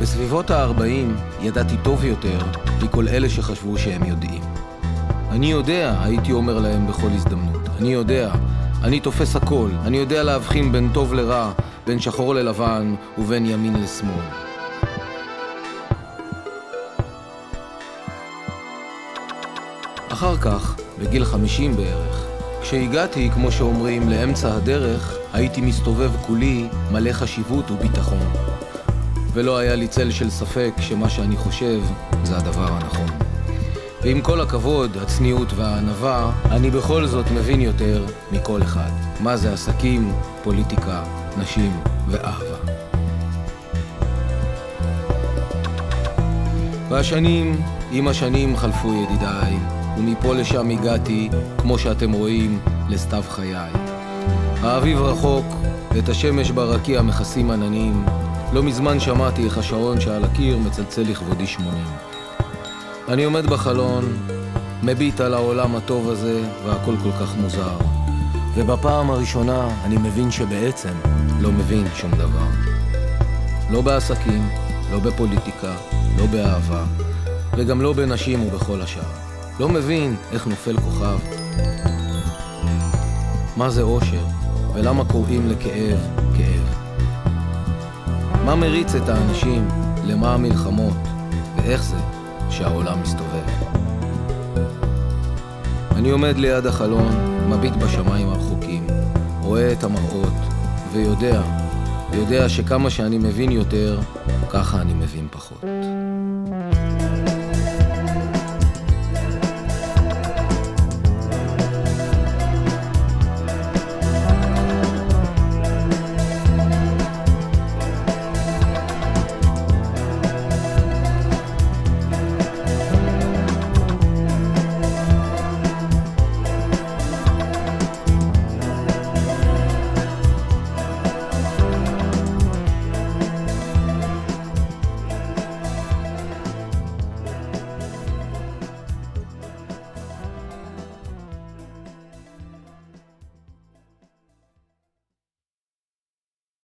[0.00, 2.38] בסביבות ה-40 ידעתי טוב יותר
[2.82, 4.42] מכל אלה שחשבו שהם יודעים.
[5.30, 7.68] אני יודע, הייתי אומר להם בכל הזדמנות.
[7.78, 8.32] אני יודע,
[8.82, 9.70] אני תופס הכל.
[9.84, 11.52] אני יודע להבחין בין טוב לרע,
[11.86, 14.24] בין שחור ללבן ובין ימין לשמאל.
[20.08, 22.29] אחר כך, בגיל 50 בערך,
[22.70, 28.32] כשהגעתי, כמו שאומרים, לאמצע הדרך, הייתי מסתובב כולי מלא חשיבות וביטחון.
[29.32, 31.80] ולא היה לי צל של ספק שמה שאני חושב
[32.24, 33.06] זה הדבר הנכון.
[34.02, 38.90] ועם כל הכבוד, הצניעות והענווה, אני בכל זאת מבין יותר מכל אחד.
[39.20, 40.12] מה זה עסקים,
[40.42, 41.02] פוליטיקה,
[41.38, 42.72] נשים ואהבה.
[46.88, 47.62] והשנים,
[47.92, 51.28] עם השנים חלפו ידידיי, ומפה לשם הגעתי,
[51.58, 53.70] כמו שאתם רואים, לסתיו חיי.
[54.60, 55.46] האביב רחוק,
[55.94, 58.04] ואת השמש ברקיע מכסים עננים.
[58.52, 61.84] לא מזמן שמעתי איך השעון שעל הקיר מצלצל לכבודי שמונים.
[63.08, 64.04] אני עומד בחלון,
[64.82, 67.76] מביט על העולם הטוב הזה, והכל כל כך מוזר.
[68.54, 70.94] ובפעם הראשונה אני מבין שבעצם
[71.40, 72.46] לא מבין שום דבר.
[73.70, 74.48] לא בעסקים,
[74.92, 75.72] לא בפוליטיקה,
[76.18, 76.84] לא באהבה,
[77.56, 79.29] וגם לא בנשים ובכל השאר.
[79.60, 81.18] לא מבין איך נופל כוכב.
[83.56, 84.24] מה זה אושר,
[84.74, 85.98] ולמה קוראים לכאב
[86.36, 86.74] כאב.
[88.44, 89.68] מה מריץ את האנשים,
[90.04, 90.96] למה המלחמות,
[91.56, 91.96] ואיך זה
[92.50, 93.46] שהעולם מסתובב.
[95.96, 97.12] אני עומד ליד החלון,
[97.48, 98.86] מביט בשמיים הרחוקים,
[99.40, 100.34] רואה את המראות,
[100.92, 101.42] ויודע,
[102.12, 104.00] יודע שכמה שאני מבין יותר,
[104.50, 105.64] ככה אני מבין פחות.